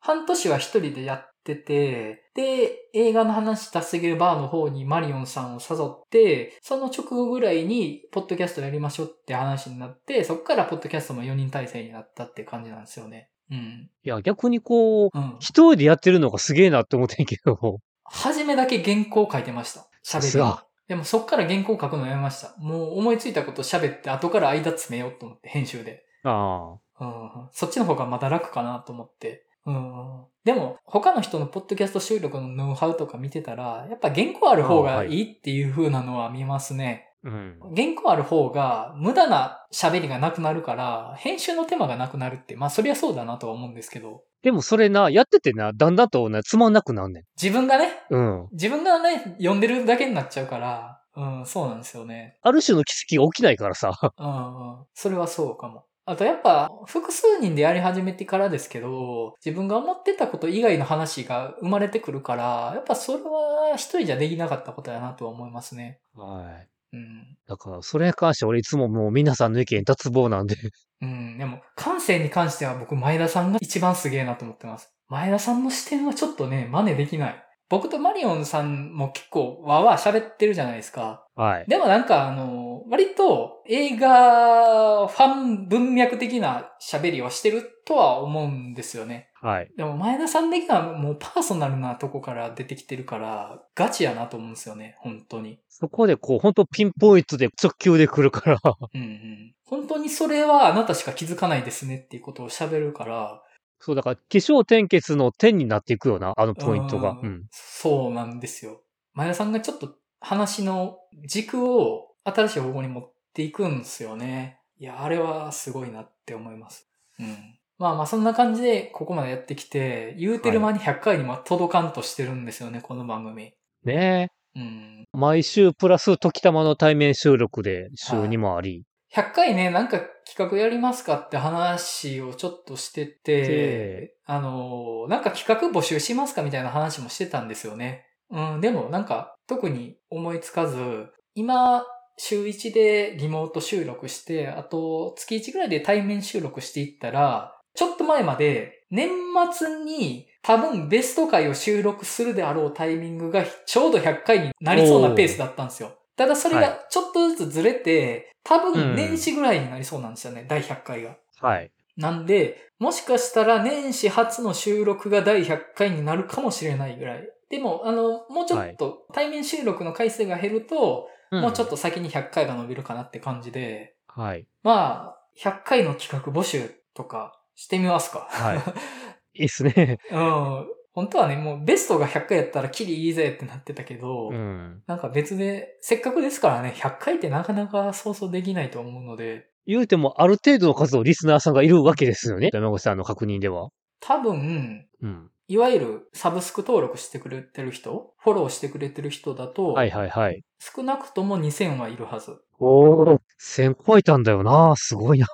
[0.00, 13.30] 半年は一人でやってて、で、映画の話したすぎるバーの方にマリオンさんを誘って、その直後ぐらいに、ポッドキャストやりましょうって話になって、そっからポッドキャストも4人体制になったって感じなんですよね。
[13.50, 13.90] うん。
[14.02, 15.36] いや、逆にこう、うん。
[15.40, 17.78] 一人でやってるのがすげえなって思ってんけど。
[18.10, 19.86] 初めだけ原稿書いてました。
[20.04, 20.68] 喋り。
[20.88, 22.54] でもそっから原稿書くのやめました。
[22.58, 26.04] もう思いついたこと喋って後から間詰めようと思って、編集で。
[26.24, 29.44] あうん、そっちの方がまだ楽かなと思って。
[29.66, 37.10] うん、でも、他の人のポッドキャスト収録のノウハウとか見てたら、やっぱ原稿ある方がいいっていう風なのは見ますね。
[37.22, 37.28] あ。
[37.28, 37.58] うん。
[37.76, 47.22] 原稿ある方が無駄な喋りがなくなるから、編集の手間がなくなるって、まあそりゃそうだなとは思うんですけど、でもそれな、やっててな、だんだんとな、つまんなくなんねん。
[47.40, 48.48] 自分がね、うん。
[48.52, 52.38] 自分がね、読んでるだけになっちゃうから、うん、そうなんですよね。
[52.42, 53.90] ある種の奇跡が起きないからさ。
[54.16, 54.86] うんうん。
[54.94, 55.84] それはそうかも。
[56.06, 66.00] あとやっぱ、複数人でやり始めてからですけど、自分が思ってたこと以外の話が生まれてくるから、やっぱそれは一人じゃできなかったことやなとは思いますね。
[66.14, 66.77] はい。
[66.92, 67.36] うん。
[67.46, 70.56] だから、それに関して俺いつももう皆さんの意見脱帽なんで。
[71.00, 71.38] うん。
[71.38, 74.92] でも、感性に関しては僕、前田さんが一番すげえなと思ってます。
[75.08, 77.47] 前田さんの視点はちょっとね、真似できない。
[77.70, 81.24] 僕とマリオンさんも結構わーわー喋ってるじゃないですか。
[81.34, 81.66] はい。
[81.68, 89.28] でもなんかあの、割と映画ファン文脈的な喋りをしてるとは思うんですよね。
[89.40, 89.70] はい。
[89.76, 95.60] でも前田さん的にはもうパーソナルなとこから出てきてるから、ガチやなと思うんですよね、本当に。
[95.68, 98.58] そこでこう、本当ピンポイントで直球で来るから。
[98.94, 99.54] うんうん。
[99.64, 103.42] 本当にそれはあなたしか気づかないですねっていうことを喋るから、
[103.80, 107.12] そう、だから、化粧転結の点になっていくよな、あのポイントが。
[107.12, 107.48] ううんん。
[107.50, 108.82] そうなんですよ。
[109.14, 114.60] 前田さんがちょっと話の軸を新しい方向に持っていくんですよね。
[114.78, 116.88] いや、あれはすごいなって思います。
[117.18, 117.58] うん。
[117.78, 123.52] まあまあそんな感じでここまでやってきて、言うてる間に100回にも届かんとしてるんですよね、この番組。
[123.84, 124.62] ねうん。
[125.04, 125.08] え。
[125.12, 128.84] 毎週プラス時たまの対面収録で週2もあり。
[129.14, 138.06] 100回ね、なんか企画やりますかって話をちょっとしててで、あの、なんか企画募集しますかみたいな話もしてたんですよね。
[138.30, 141.84] うん、でもなんか特に思いつかず、今、
[142.18, 149.08] 週1でリモート収録して、あと月1ぐらいで対面収録していったら、ちょっと前まで年
[149.52, 155.97] 末に多分ベスト回を収録するであろうタイミングがちょうど100回になりそうなペースだったんですよ。
[156.18, 161.16] ただそれはがちょっとずつずれて、多うん分年始ぐらいになりそうなんですよね、第100回が。
[161.40, 161.70] はい。
[161.96, 167.28] なんで、もしかしたら年始初の収録が第100回になるかもしれないぐらい。
[167.50, 171.72] でも、あの、もうちょっと対面収録の回数が減ると、もうちょっと。
[171.72, 174.46] と先に100回が伸びるかなって感じで、はい。
[174.62, 178.26] まあ、100回の企画募集とかしてみますか。
[178.30, 178.58] はい
[179.40, 180.00] いいっすね。
[180.10, 180.66] うん。
[180.92, 184.82] 本当はね、もうベストが100回やったらキリいいぜってなってたけど、うん。
[184.86, 192.48] なんか別で、せっかくですからね、100回ってなかなか想像できないと思うので、言うても、ある程度の数のリスナーさんがいるわけですよね。
[192.52, 193.68] 山口さんの確認では。
[194.00, 195.30] 多分、うん。
[195.46, 200.42] いわゆるサブスク登録してくれてる人、フォローしてくれてる人だと、はいはいはい。
[200.58, 202.38] 少なくとも2000はいるはず。
[202.58, 203.18] おー。
[203.40, 204.74] 1000超えたんだよな。
[204.76, 205.26] すごいな。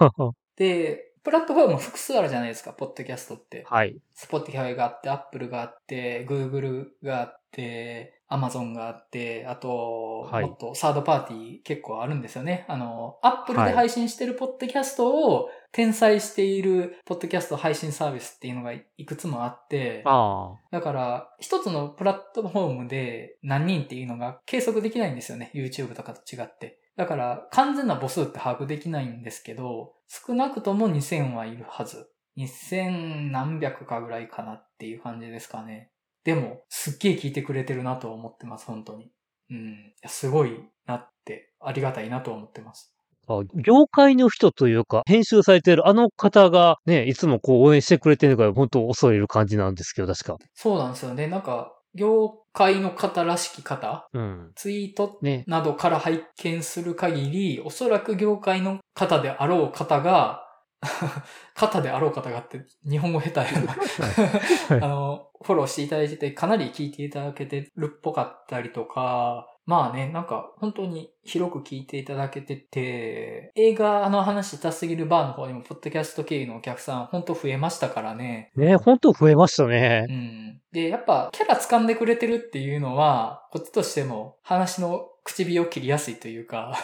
[0.57, 3.65] で、プラットフォーム複数あるじゃないですか、ポッドキャストって。
[3.67, 3.97] はい。
[4.15, 12.67] Spotify があって、Apple があって、Google があって、Amazon があって、あと、はいもっとサードパーティー結構あるんですよね。
[12.69, 25.51] あの、Apple ではい配信してるポッドキャストを転載しているポッドキャスト配信サービスっていうのがいくつもあって、あだから、一つのプラットフォームで何人っていうのが計測できないんですよね。
[25.55, 26.81] YouTube とかと違って。
[26.97, 32.09] だから、完全な母数って把握できないんですけど、少なくとも2000はいるはず。
[32.37, 35.91] 2000何百かぐらいかなっていう感じですかね。
[36.25, 39.11] でも、すっげえ聞いてくれてるなと思ってます、本当に。
[39.51, 39.93] うん。
[40.07, 42.95] すごいなって、ありがたいなと思ってます。
[43.27, 50.37] あ業界の人というか、編集されてるあの方がね、いつもこう応援してくれてるから、本当恐れる感じなんですけど、確か。
[50.55, 51.27] そうなんですよね。
[51.27, 54.53] なんか、業界の方らしき方、うん。
[54.55, 55.45] ツイートね。
[55.49, 60.41] などから拝見する限り、おそらく業界の方であろう方が、
[61.55, 63.77] 方であろう方がって、日本語下手やな。
[64.81, 78.51] あの、フォローしていただいてて、かなり聞いていただけてるっぽかったりとか、まあね、なんか本当に広く聞いていただけてて、映画の話したすぎるバーの方にも、ポッドキャスト経由のお客さん、本当増えましたからね。
[78.57, 80.13] ね、本当増えましたねう。
[80.13, 80.61] ん。
[80.73, 86.75] で、やっぱキャラ掴んでくれてるっていうのは、こっちとしても話の唇を切りやすいというか、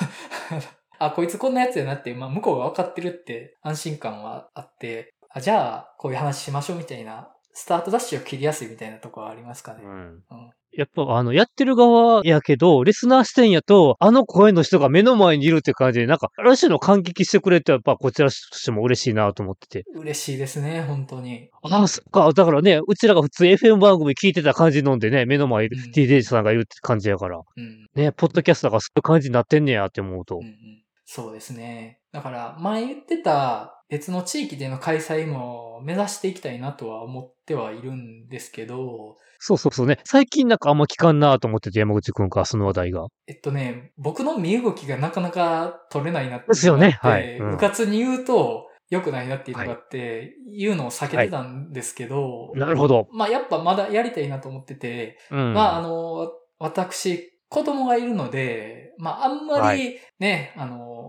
[0.99, 9.83] あ、こいつこんなやつやなって、まあ向こうが分かってるって安心感はあって、あじゃあこういう話しましょうみたいな、スタートダッシュを切りやすいみたいなところはありますかね。
[9.85, 19.85] うんうんやっぱ、あの、やってる側やけど、リスナー視点やと、あの声の人が目の前にいるって感じで、なんか、ある種の感激してくれて、やっぱこちらとしても嬉しいなと思ってて。
[19.95, 21.51] 嬉しいですね、本当に。
[21.63, 22.33] ああ、そっか。
[22.33, 27.39] だからね、うちらが普通 FM 番組聞いてた感じ飲んでね、目の前にうん TJ さんがいるって感じやから。
[27.39, 27.87] うん。
[27.95, 30.45] ね、ポッドキャスターがそういう感じになってんねやって思うとうん。
[30.45, 30.81] うん
[31.13, 31.99] そうですね。
[32.13, 39.99] だから、前言ってた別の地域での開催も目指していきたいなとは思ってはいるんですけど、そうそうそうね。
[40.05, 43.07] 最近なんかあんま聞かんなと思ってて、山口くんか、その話題が。
[43.27, 53.09] えっとね、僕の身動きがなかなか取れないなってですよねはいうん部活に言うと良くないなっていうのがあって、言うのを避けてたんですけど、なるほど。
[53.13, 55.55] まあやっぱまだやりたいなと思ってて、うん。
[55.55, 61.00] まああの、私、子供がいるので、まああんまはりね、あの、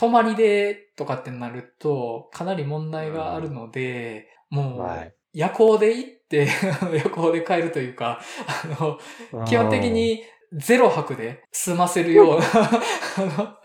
[0.00, 5.14] 泊まりでとかってなると、かなり問題があるので、もう、はい。
[5.34, 6.48] 夜行で行って、
[6.90, 10.22] 夜行で帰るというか、あの、基本的に
[10.54, 13.56] ゼロ泊で済ませるような、あの、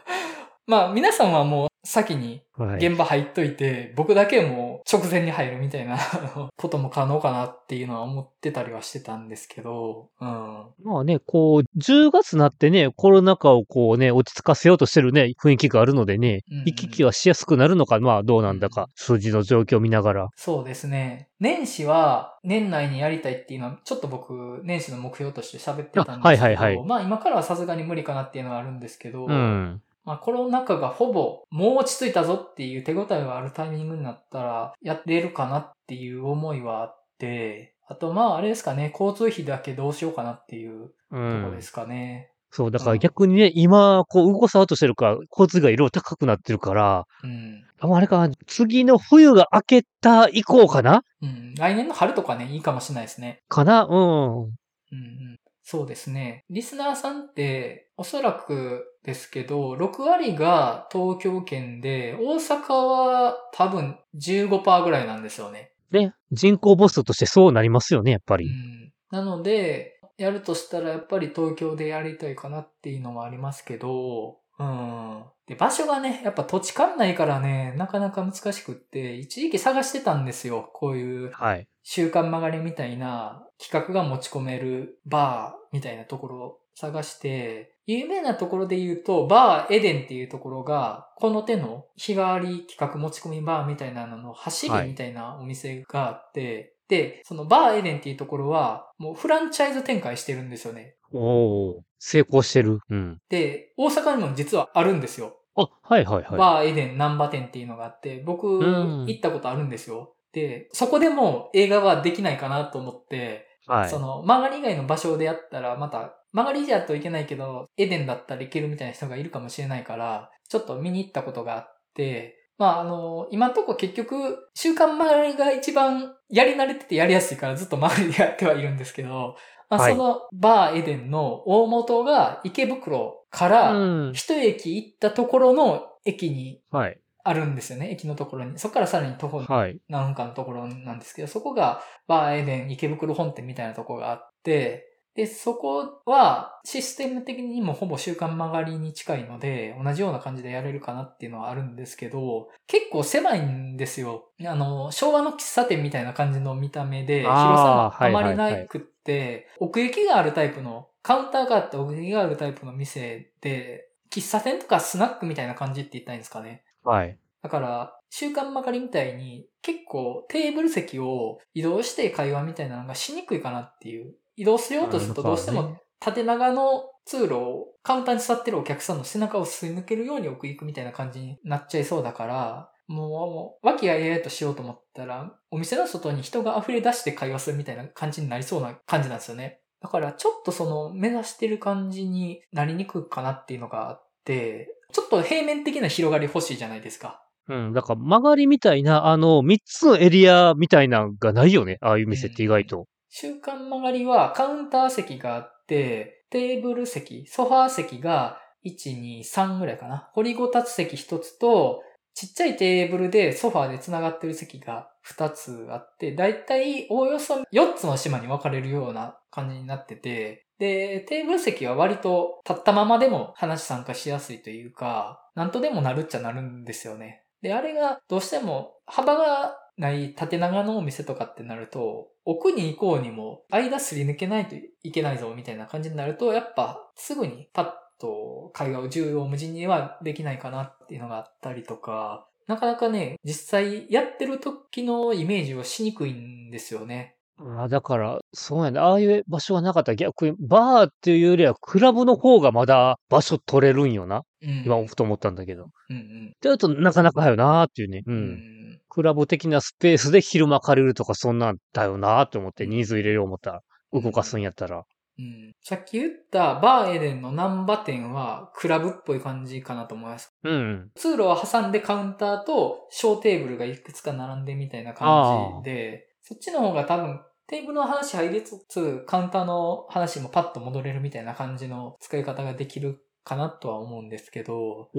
[0.67, 5.97] まあ皆さんはもう先にはい、現場入っといて、僕だけもう直前に入るみたいな
[6.55, 10.65] ことも可能かなっていうのは思ってたりはしてたんですけど、うん。
[10.83, 20.29] まあね、こう、10月になってね、コロナ禍をこうね、落ち着かせようとしてるね、雰囲気があるのでね、うんうん行き来はしやすくなるのか、まあどうなんだか、数字の状況を見ながら。
[20.35, 21.29] そうですね。
[21.39, 29.81] 年始は年内にやりたいっていうのは、ちょっと僕、年始の目標として喋ってたんですけど、あはいはいはいまあ今からはさすがに無理かなっていうのはあるんですけど、うん。
[30.05, 41.61] まあコロナ禍がほぼもう落ち着いたぞっていう手応えがあるタイミングになったらやれるかなっていう思いはあって、あとまああれですかね、交通費だけどうしようかなっていううところんで。
[41.61, 42.31] すかね。
[42.51, 47.65] そう、だから逆にね、今、こう、動かそうとしてるから、交通が色々高くなってるから、うん。
[47.81, 51.03] ああれかな、次の冬が明けた以降かな？
[51.21, 51.53] うん。
[51.55, 53.41] 来年の春とかね、いいかもしれないですね。
[53.49, 53.83] かな？
[53.83, 54.43] うん。
[54.43, 54.47] うん
[54.93, 55.39] うん。
[55.63, 56.45] そうですね。
[56.49, 65.71] リスナーさんって、おそらくですけど、6割が東京圏で、大阪は多分15%ぐらいなんですよね。
[65.91, 68.47] ね、人口母数としてそうなりますよね、やっぱり。
[68.47, 68.93] うん。
[69.11, 75.23] なので、やるとしたらやっぱり東京でやりたいかなっていうのもありますけど、うん。
[75.47, 80.69] で、場所がね、やっぱ土地勘ないからね、なかなか難しくって、一時期探してたんですよ。
[80.73, 81.67] こういうはい。
[81.83, 100.95] 週刊曲がりみたいな企画が持ち込めるバーみたいなところを探して、有名なところで言うと、バーエデンっていうところが、この手の日替わり企画持ち込みバーみたいなのの走りみたいなお店があって、で、そのバーエデンっていうところは、もうフランチャイズ展開してるんですよね。
[101.11, 102.79] おー、成功してる。
[102.89, 103.21] うん。
[103.29, 105.37] で、大阪にも実はあるんですよ。
[105.55, 106.37] あ、はいはいはい。
[106.37, 110.15] バーエデン難波店っていうのがあって、僕、ん行ったことあるんですよ。
[110.33, 113.89] で、そこでも映画はできないかなと思って、はい。
[113.89, 129.35] その、曲がり以外の場所でやったら、また、曲がりじゃといけないけど、エデンだったらいけるみたいな人がいるかもしれないから、ちょっと見に行ったことがあって、まあ、あの、今んとこ結局、週刊曲がりが一番やり慣れててやりやすいからずっと曲がりでやってはいるんですけど、
[129.69, 134.13] まあ、はいそのバーエデンの大元が池袋かうら、ん。
[134.13, 136.99] 一駅行ったところの駅にはい。
[137.25, 138.59] あるんですよね、駅のところに。
[138.59, 139.79] そこからさらに徒歩はい。
[139.89, 154.29] 何分かのところなんですけど、そこがバーエデン池袋本店みたいなところがあって、で、そこはシステム的にもほぼ週刊曲がりに近いので、同じような感じでやれるかなっていうのはあるんですけど、結構狭いんですよ。
[154.45, 166.63] あの、昭和の喫茶店みたいな感じの見た目で、広さあーもあまりはいはいはないくって、奥行きがあるタイプの、カウンターがあって奥行きがあるタイプの店で、喫茶店とかスナックみたいな感じって言ったらいいんですかね。
[166.85, 167.17] はい。
[167.41, 174.15] だから、週刊曲がりみたいに結構テーブル席を移動して会話みたいなのがしにくいかなっていう。
[174.37, 189.61] 移動しようとするとどうしても縦長の通路をカウンターに座ってるお客さんの背中をすり抜けるように奥行くみたいな感じになっちゃいそうだから、もう、もう、和気あいあいとしようと思ったら、お店の外に人が溢れ出して会話するみたいな感じになりそうな感じなんですよね。
[189.81, 197.21] だから、ちょっとその、目指してる感じになりにくいかなっていうのがあって、ちょっと平面的な広がり欲しいじゃないですか。
[197.47, 197.73] うん。
[197.73, 201.77] だから曲がりみたいな、あの、三つのエリアみたいなのがないよね？
[201.81, 202.85] ああいう店って意外と。
[203.09, 210.09] 週刊曲がりはカウンター席があって、テーブル席、ソファー席が1、2、3ぐらいかな。
[210.13, 211.81] 掘りごたつ席1つと、
[212.13, 227.23] ちっちゃいテーブルでソファーで繋がってる席が2つあって、だいたいおおよそ4つの島に分かれるような感じになってて、で、テーブル席は割と立ったままでも話参加しやすいというか、なんとでもなるっちゃなるんですよね。
[227.41, 247.14] で、あれがどうしても幅がない縦長のお店とかってなると、奥に行こうにも間すり抜けないといけないぞみたいな感じになると、やっぱすぐにパッと会話を重要無尽にはできないかなっていうのがあったりとか、なかなかね、実際やってる時のイメージをしにくいんですよね。
[247.37, 248.79] あだから、そうやね。
[248.79, 254.23] ああいう場所がなかったら逆に、バーっていうよりは、クラブの方がまだ場所取れるんよな。
[254.41, 254.63] うん。
[254.65, 255.67] 今、ふと思ったんだけど。
[255.89, 256.31] うんうん。
[256.35, 258.03] ってうと、なかなかよなーっていうね。
[258.05, 258.11] う。
[258.11, 258.79] うんん。
[258.87, 263.61] クラブ的なスペースで昼間借りるとか、そんなんだよなーって思って、ニーズ入れよう思ったら、
[263.91, 264.83] 動かすんやったら。
[265.17, 265.53] うん。
[265.61, 270.33] さっき言ったバーエデンの南波店はクラブっぽい感じかなと思います。
[270.43, 270.89] うん。
[270.95, 284.89] 通路を挟んでカウンターと小テーブルがいくつか並んでみたいな感じで、そっちの方が多分テーブルの話入りつつ、カウンターの話もパッと戻れるみたいな感じの使い方ができるかなとは思うんですけど。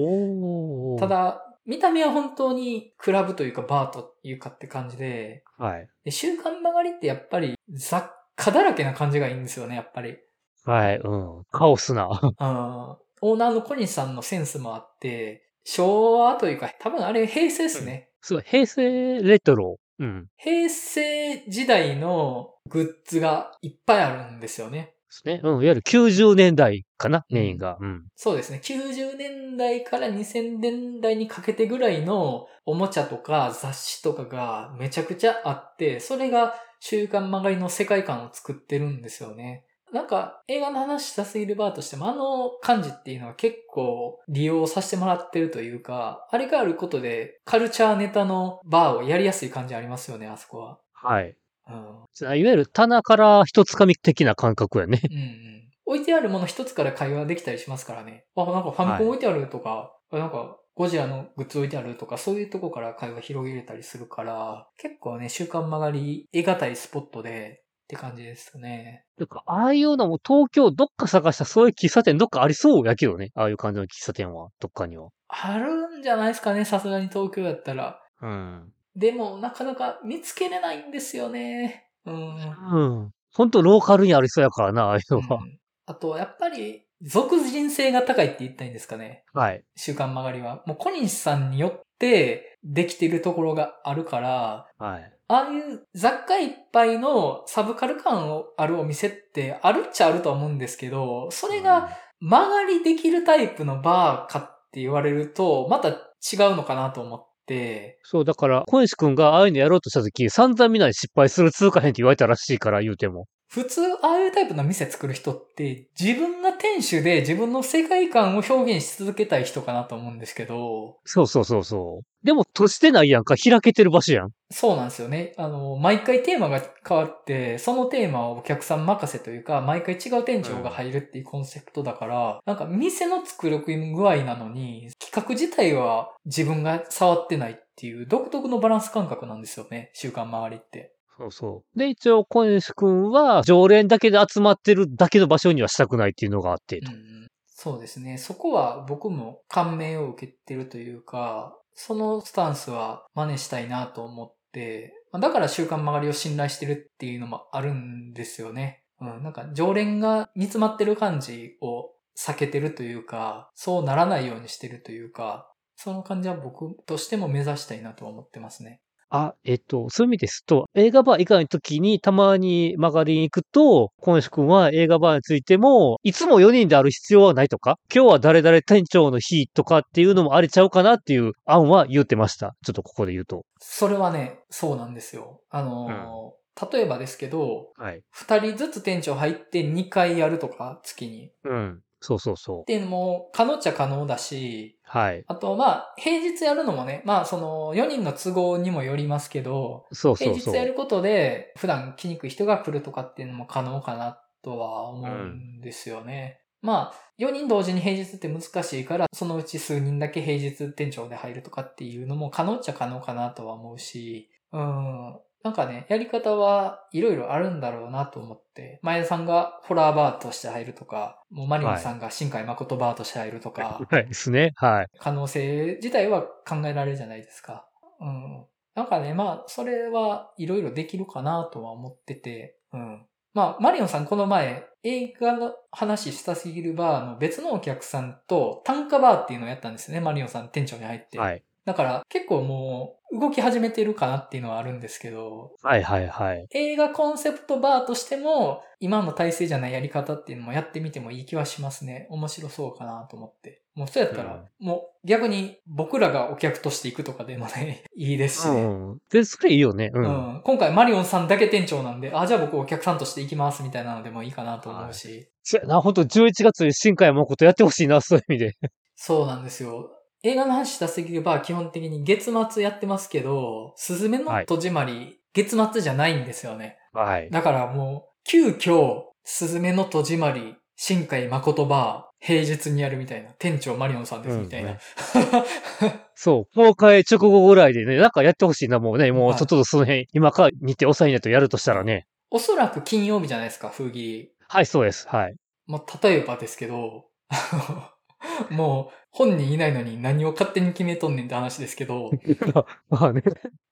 [0.97, 5.89] た、だ、見た目は本当にクラブというかバーというかって感じで、はい。
[6.05, 8.05] で週刊曲がりってやっぱり雑
[8.37, 10.17] 貨だらけな感じがいいんですよね、やっぱり。
[10.63, 11.43] はい、うん。
[11.51, 12.07] カオスな。
[12.37, 18.11] あ ーオーナーの小西さんのセンスもあって、昭和というか、多分あれ平成ですね。
[18.21, 19.79] すごい、平成レトロ。
[19.99, 20.27] うん。
[20.37, 24.79] 平成時代のグッズがいっぱいあるんですよね。
[24.79, 25.41] ですね。
[25.43, 25.51] うん。
[25.53, 27.77] いわゆる90年代かな、うんメインが。
[27.79, 28.03] うん。
[28.15, 28.59] そうですね。
[28.63, 39.63] 90年代から2000年代にかけてぐらいのおもちゃとか雑誌とかがめちゃくちゃあって、それが週刊曲がりの世界観を作ってるんですよね。
[39.93, 50.79] なんか映画の話したすぎるバーとしてもあの感じっていうのは結構利用させてもらってるというか、あれがあることでカルチャーネタのバーをやりやすい感じありますよね、あそこは。
[50.93, 51.37] はい。
[51.69, 52.37] うん。
[52.37, 55.01] いわゆる棚から一つかみ的な感覚やね。
[55.09, 55.47] うんうん。
[55.85, 58.25] 置いてあるもの一つから会話できたりしますからね。
[58.35, 69.05] あ、なんかファミコン置いてあるとか、あなんかゴジラのグッズ置いてあるとか、そういうとこから会話広げれたりするから、結構ね、週刊曲がり、得難いスポットで、って感じですね。
[69.17, 73.31] てか、ああいうのも東京どっか探したそういう喫茶店どっかありそうやけどね。
[73.33, 75.09] ああいう感じの喫茶店は、どっかには。
[75.29, 78.01] あるんじゃないですかね、さすがに東京やったら。
[78.21, 78.73] うん。
[78.95, 81.87] でも、なかなか見つけれないんですよね。
[82.05, 82.35] うん。
[82.35, 83.11] うん。
[83.33, 85.41] ほんとローカルにありそうやからな、ああいうのは。
[85.41, 85.57] うん
[85.89, 89.23] あと、やっぱり、属人性が高いって言ったらいいんですかね。
[89.33, 89.63] はい。
[89.77, 90.63] 週刊曲がりは。
[90.65, 95.16] もう小西さんによってできてるところがあるから、はい。
[95.29, 113.27] ああいう雑貨いっぱいのサブカル感をあるお店ってあるっちゃあると思うんですけど、それが曲がりできるタイプのバーかって言われると、また違うのかなと思って、そう、だから、小西くんがああいうのやろうとした時、散々見ない失敗する通過編って言われたらしいから、言うても。
[113.47, 122.25] 普通ああいうタイプの店作る人って自分が店主で自分の世界観を表現し続けたい人かなと思うんですけど、そうそうそうそう。
[122.27, 124.31] でも、としてないやんか、開けてる場所やん。
[124.51, 125.33] そうなんですよね。
[125.37, 133.59] あの、毎回テーマが変わって、そのテーマはお客さん任せというか、毎回違う店長が入るっていうコンセプトだから、なんか店の作り
[133.93, 139.91] 具合なのに、企画自体は自分が触ってないっていう独特のバランス感覚なんですよね。
[139.93, 140.96] 週刊周りって。
[141.17, 141.79] そうそう。
[141.79, 147.27] で、一応、小西くんは、常連だけで集まってるだけの場所にはしたくないっていうのがあって、うんうん
[147.59, 148.19] そうですね。
[148.19, 158.83] そこは僕も感銘を受けてるというか、そのスタンスは真似したいなと思って、まあだから週刊曲がりを信頼してるっていうのもあるんですよね。
[159.01, 168.81] うん、なんか常連が煮詰まってる感じを避けてるというか、そうならないようにしてるというか、その感じは僕としても目指したいなとは思ってますね。
[169.09, 182.55] あ、えっと、そういう意味ですと、映画バー以外の時にたまに曲がりに行くと、小西くんは映画バーについても、いつも4人である必要はないとか、今日は誰々店長の日とかっていうのもありちゃうかなっていう案は言ってました。
[182.65, 183.45] ちょっとここで言うと。
[183.59, 185.41] それはね、そうなんですよ。
[185.49, 188.01] あのー例えばですけど、はい。
[188.09, 191.29] 二人ずつ店長入って2回やるとか、月に。
[191.43, 191.81] うん。
[192.07, 192.63] そうそうそうっ。
[192.63, 195.25] ていうのも可能っちゃ可能だし、はい。
[195.27, 200.39] あとまあ、平日やるのもね、まあその4人の都合にもよりますけど、そうそうそう。
[200.39, 206.39] 平日やることで普段来にくい人が来るとかっていうのも可能かなとは思うんですよね。
[206.61, 215.19] まあ、4人同時に平日って難しいから、そのうち数人だけ平日店長で入るとかっていうのも可能っちゃ可能かなとは思うし、うん。
[215.43, 224.53] なんかね、やり方はいろいろあるんだろうなと思って、前田さんがホラーバーとして入るとか、もうマリオンさんが新海誠バーとして入るとか、はいですね。
[224.55, 224.87] はい。
[224.99, 227.67] 可能性自体は考えられるじゃないですか。
[227.99, 228.45] うん。
[228.75, 233.05] なんかね、まあ、それはいろいろできるかなとは思ってて、うん。
[233.33, 241.19] まあ、マリオンさんこの前、映画の話したすぎるバーの別のお客さんと単価バーっていうのをやったんですよね、マリオンさん店長に入って。
[241.19, 241.43] はい。
[241.65, 246.47] だから結構もう動き始めてるかなっていうのはあるんですけど、はいはいはい。
[246.51, 252.07] 映画コンセプトバーとしても、今の体制じゃないやり方っていうのもやってみてもいい気はしますね。
[252.09, 253.63] 面白そうかなと思って。
[253.75, 258.61] もうそうやったら、もう逆に僕らがお客として行くとかでもね、 いいですしね。
[258.61, 258.97] うん。
[259.11, 259.91] で、それいいよね。
[259.93, 259.99] う。
[259.99, 260.05] うん
[260.37, 265.29] ん今回マリオンさんだけ店長なんで、あ、じゃあ僕お客さんとして行きますみたいなのでもいいかなと思うし。
[265.43, 268.57] そうやな、本当11月に新海誠やってほしいな、そういう意味で。
[268.95, 269.91] そうなんですよ。
[270.23, 276.77] 映画の話したすぎるバー基本的に月末やってますけど、スズメの戸締まり、月末じゃないんですよね。
[276.93, 277.29] はい。
[277.29, 283.31] だからもう、急遽、スズメの戸締まり、新海誠バー、平日にやるみたいな。
[283.33, 284.71] 店長マリオンさんですみたいな。
[284.71, 284.77] うん
[286.19, 292.07] そう、公開直後ぐらいでね、なんかやってほしいな、もうね、もうはいちょっとその辺、今から日程抑えないとやるとしたらね。
[292.31, 294.31] おそらく金曜日じゃないですか、風切り。
[294.47, 295.07] はい、そうです。
[295.07, 295.35] はい。
[295.67, 297.05] もう、例えばですけど、
[298.49, 302.11] もう、本人いないのに何を勝手に決めとんねんって話ですけど、
[302.87, 303.23] まあね。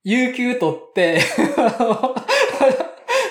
[0.03, 1.19] 有給取って、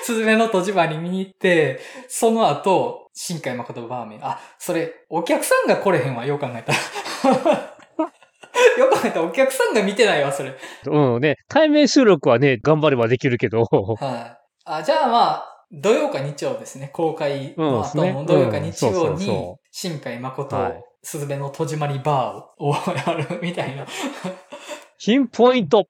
[0.01, 4.25] スズメの戸締まり見に行って、その後、新海誠バーメン。
[4.25, 6.79] あ、それ、お客さんが来れへんわ、よう考えたら。
[8.79, 10.53] よく考えたらお客さんが見てないわ、それ。
[10.85, 13.67] うんね、対面収録はね、頑張ればできるけど、はい。
[14.63, 16.91] あ、じゃあまあ、土曜か日曜ですね。
[16.93, 23.85] 公開の後うんも土曜か日曜にそ、新海誠はい、すずめの戸締まりバーをやるみたいな。
[24.97, 25.87] ピンポイント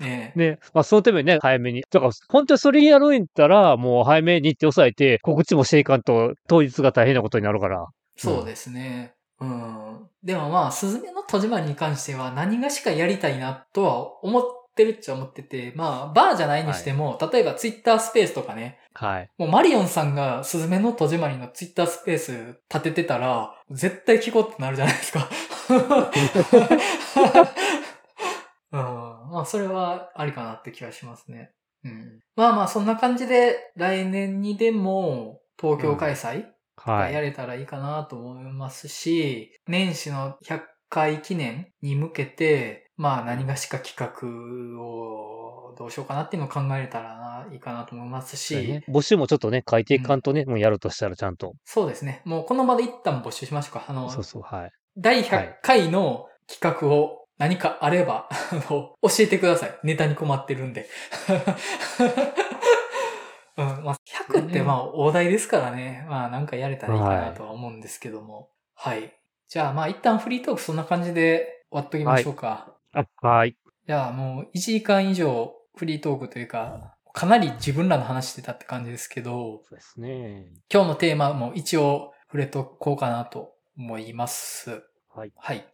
[0.00, 1.84] ねね、まあそのためにね、早めに。
[1.88, 7.86] だから、本当にそれやるんやったら、もう早めに日程抑えて、告知もしていかんと、当日が大変なことになるから。
[8.16, 9.14] そうですね。
[9.40, 10.08] うん。
[10.24, 14.42] でもまあ、すずめの戸締まりに関しては何がしかやりたいなとは思っ
[14.74, 19.30] てるっちゃ思ってて、まあ、バーじゃないにしても、例えばツイッタースペースとかね、はい。
[19.36, 22.32] もうマリオンさんがスズメの戸締まりのツイッタースペース
[22.72, 25.28] 立ててたら、絶対聞こうってなるじゃないですか。
[28.72, 28.80] うん。
[29.30, 31.52] まあ、それはありかなって気がしますね。
[31.84, 32.20] うん。
[32.36, 37.12] まあまあ、そんな感じで、来年にでも、東京開催、はい。
[37.12, 51.54] やれたらいいかなと思いますし、年始の100回記念に向けて、まあ何がしか企画をどうしようかなっていうのを考えれたらないいかなと思いますし、ね募集もちょっとね、書いていかんとね、もうやるとしたらちゃんと。
[51.64, 52.22] そうですね。
[52.24, 53.84] もうこの場で一旦募集しましょうか。
[53.88, 54.70] あの、そうそう、はい。
[54.96, 59.78] 第100回の企画を何かあれば、あの、教えてください。
[59.82, 60.88] ネタに困ってるんで。
[63.58, 63.96] うん、まあ、
[64.28, 66.04] 100ってまあ、大台ですからね。
[66.08, 68.50] まあ、なんかやれたらいいかなとは思うんですけども。
[68.74, 69.14] はい。
[69.48, 72.74] じゃあ、まあ、一旦フリートークそんな感じで終わっときましょうか。
[72.92, 73.56] あ、はい。
[73.86, 80.52] じゃあ、もう1時間以上フリートークというか、かなり自分らの話してたって感じですけど、そうですね。
[80.70, 84.82] 今日のテーマも一応触れとこうかなと思います。
[85.14, 85.32] はい。
[85.34, 85.66] はい。